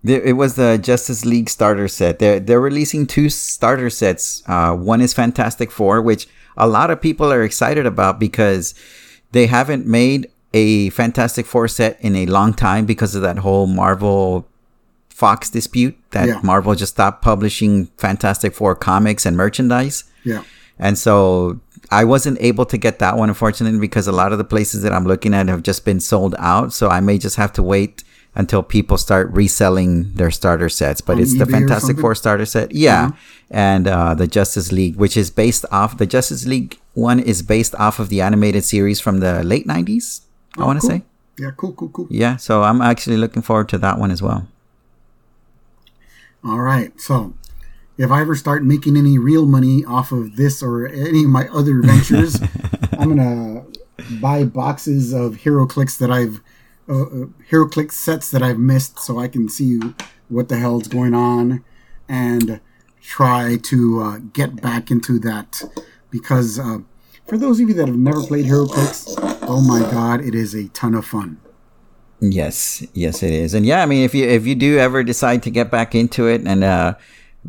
[0.08, 2.18] It was the Justice League starter set.
[2.18, 4.42] They're they're releasing two starter sets.
[4.46, 8.74] Uh, one is Fantastic Four, which a lot of people are excited about because
[9.32, 13.66] they haven't made a Fantastic Four set in a long time because of that whole
[13.66, 14.46] Marvel
[15.10, 16.40] Fox dispute that yeah.
[16.42, 20.04] Marvel just stopped publishing Fantastic Four comics and merchandise.
[20.24, 20.44] Yeah.
[20.78, 24.44] And so I wasn't able to get that one, unfortunately, because a lot of the
[24.44, 26.72] places that I'm looking at have just been sold out.
[26.72, 28.04] So I may just have to wait
[28.34, 31.00] until people start reselling their starter sets.
[31.00, 32.72] But On it's eBay the Fantastic Four starter set.
[32.72, 33.06] Yeah.
[33.06, 33.16] Mm-hmm.
[33.50, 37.74] And uh, the Justice League, which is based off the Justice League one is based
[37.76, 40.22] off of the animated series from the late 90s,
[40.56, 40.98] oh, I want to cool.
[40.98, 41.02] say.
[41.38, 42.06] Yeah, cool, cool, cool.
[42.10, 44.48] Yeah, so I'm actually looking forward to that one as well.
[46.44, 46.98] All right.
[47.00, 47.34] So
[47.96, 51.48] if I ever start making any real money off of this or any of my
[51.48, 52.40] other ventures,
[52.98, 56.40] I'm going to buy boxes of HeroClix that I've
[56.88, 59.80] uh, uh, HeroClix sets that I've missed so I can see
[60.28, 61.64] what the hell's going on
[62.08, 62.60] and
[63.02, 65.62] try to uh, get back into that
[66.10, 66.78] because uh,
[67.26, 70.68] for those of you that have never played HeroClix, oh my god, it is a
[70.68, 71.40] ton of fun.
[72.20, 75.42] Yes, yes, it is, and yeah, I mean, if you if you do ever decide
[75.44, 76.94] to get back into it, and uh,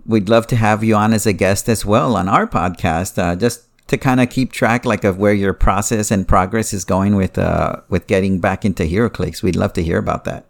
[0.05, 3.35] we'd love to have you on as a guest as well on our podcast, uh,
[3.35, 7.15] just to kind of keep track like of where your process and progress is going
[7.15, 9.43] with uh with getting back into HeroClix.
[9.43, 10.45] We'd love to hear about that.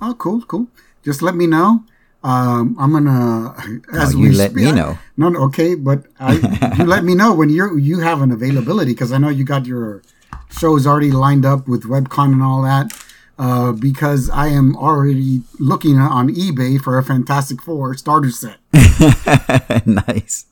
[0.00, 0.68] Oh, cool, cool.
[1.04, 1.84] Just let me know.
[2.22, 3.54] Um, I'm gonna
[3.92, 4.98] as oh, you let me know.
[5.16, 8.92] No, no, okay, but I, you let me know when you you have an availability
[8.92, 10.02] because I know you got your
[10.50, 12.92] shows already lined up with webcon and all that.
[13.38, 18.56] Uh, because I am already looking on eBay for a Fantastic Four starter set.
[19.86, 20.46] nice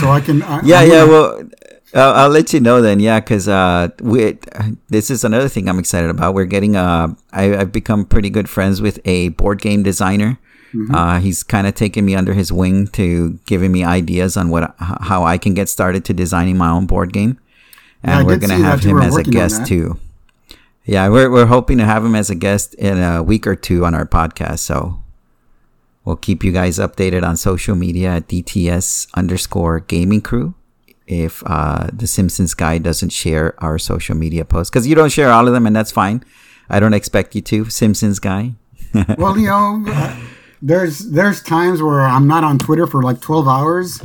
[0.00, 0.42] so I can.
[0.42, 1.06] I, yeah, I'm yeah.
[1.06, 1.10] Gonna...
[1.10, 1.50] Well,
[1.94, 3.00] I'll, I'll, let you know then.
[3.00, 4.38] Yeah, because uh, we
[4.88, 6.34] this is another thing I'm excited about.
[6.34, 10.38] We're getting uh, I, have become pretty good friends with a board game designer.
[10.72, 10.94] Mm-hmm.
[10.94, 14.74] Uh, he's kind of taking me under his wing to giving me ideas on what
[14.78, 17.38] how I can get started to designing my own board game,
[18.02, 19.98] and yeah, we're gonna have him as a guest too.
[20.84, 23.84] Yeah, we're we're hoping to have him as a guest in a week or two
[23.84, 24.60] on our podcast.
[24.60, 25.00] So
[26.04, 30.54] we'll keep you guys updated on social media at DTS underscore gaming crew.
[31.06, 35.30] If uh, the Simpsons guy doesn't share our social media posts, because you don't share
[35.30, 36.24] all of them, and that's fine.
[36.70, 38.54] I don't expect you to, Simpsons guy.
[39.18, 39.84] well, you know,
[40.62, 44.00] there's there's times where I'm not on Twitter for like 12 hours.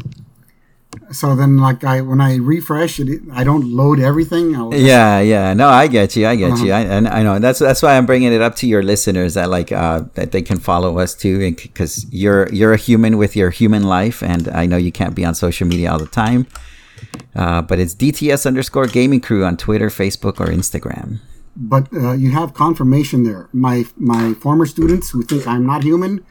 [1.11, 4.51] So then, like I when I refresh it, I don't load everything.
[4.73, 5.53] Yeah, yeah.
[5.53, 6.27] No, I get you.
[6.27, 6.65] I get uh-huh.
[6.65, 6.71] you.
[6.71, 9.49] I, and I know that's that's why I'm bringing it up to your listeners that
[9.49, 13.49] like uh, that they can follow us too, because you're you're a human with your
[13.49, 16.47] human life, and I know you can't be on social media all the time.
[17.35, 21.19] Uh, but it's DTS underscore gaming crew on Twitter, Facebook, or Instagram.
[21.55, 23.49] But uh, you have confirmation there.
[23.51, 26.23] My my former students who think I'm not human,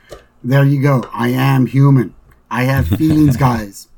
[0.43, 1.05] there you go.
[1.13, 2.15] I am human.
[2.51, 3.89] I have feelings, guys.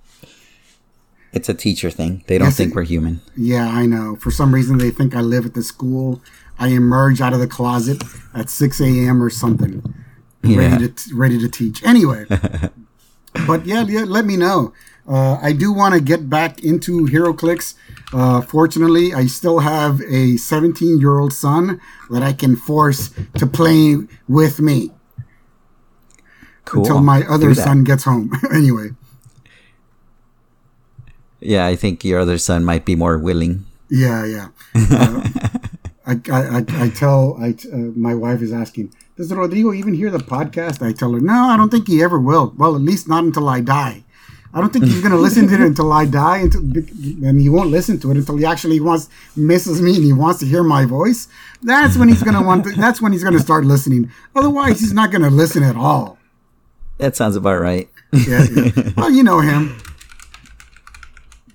[1.39, 2.25] It's a teacher thing.
[2.27, 3.21] They don't yes, think it, we're human.
[3.37, 4.17] Yeah, I know.
[4.17, 6.21] For some reason, they think I live at the school.
[6.59, 8.03] I emerge out of the closet
[8.35, 9.23] at 6 a.m.
[9.23, 9.95] or something,
[10.43, 10.59] yeah.
[10.59, 11.85] ready to ready to teach.
[11.85, 12.25] Anyway,
[13.47, 14.73] but yeah, yeah, let me know.
[15.07, 17.75] Uh, I do want to get back into HeroClix.
[18.13, 21.81] Uh, fortunately, I still have a 17 year old son
[22.11, 24.91] that I can force to play with me.
[26.65, 26.81] Cool.
[26.81, 28.33] Until my other son gets home.
[28.53, 28.89] anyway.
[31.41, 33.67] Yeah, I think your other son might be more willing.
[33.91, 34.49] Yeah, yeah.
[34.75, 35.29] Uh,
[36.07, 40.19] I, I, I, tell I, uh, my wife is asking, does Rodrigo even hear the
[40.19, 40.81] podcast?
[40.81, 42.55] I tell her, no, I don't think he ever will.
[42.57, 44.05] Well, at least not until I die.
[44.55, 47.51] I don't think he's going to listen to it until I die, until, and he
[47.51, 50.63] won't listen to it until he actually wants misses me and he wants to hear
[50.63, 51.29] my voice.
[51.63, 52.65] That's when he's going to want.
[52.65, 54.11] To, that's when he's going to start listening.
[54.35, 56.19] Otherwise, he's not going to listen at all.
[56.97, 57.91] That sounds about right.
[58.13, 58.91] yeah, yeah.
[58.97, 59.79] Well, you know him.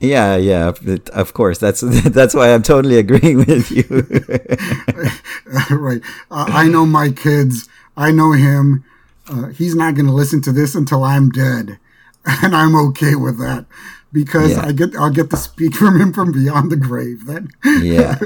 [0.03, 0.73] Yeah, yeah,
[1.13, 1.59] of course.
[1.59, 1.79] That's
[2.11, 3.83] that's why I'm totally agreeing with you.
[5.75, 6.01] right.
[6.29, 7.69] Uh, I know my kids.
[7.95, 8.83] I know him.
[9.29, 11.79] Uh, he's not going to listen to this until I'm dead,
[12.25, 13.65] and I'm okay with that
[14.11, 14.65] because yeah.
[14.65, 17.25] I get I'll get to speak from him from beyond the grave.
[17.25, 17.47] Then.
[17.63, 18.19] Yeah.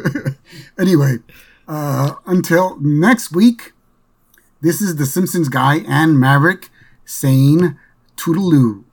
[0.80, 1.18] anyway,
[1.68, 3.74] uh, until next week.
[4.60, 6.72] This is the Simpsons guy and Maverick
[7.06, 7.78] saying
[8.16, 8.84] toodaloo.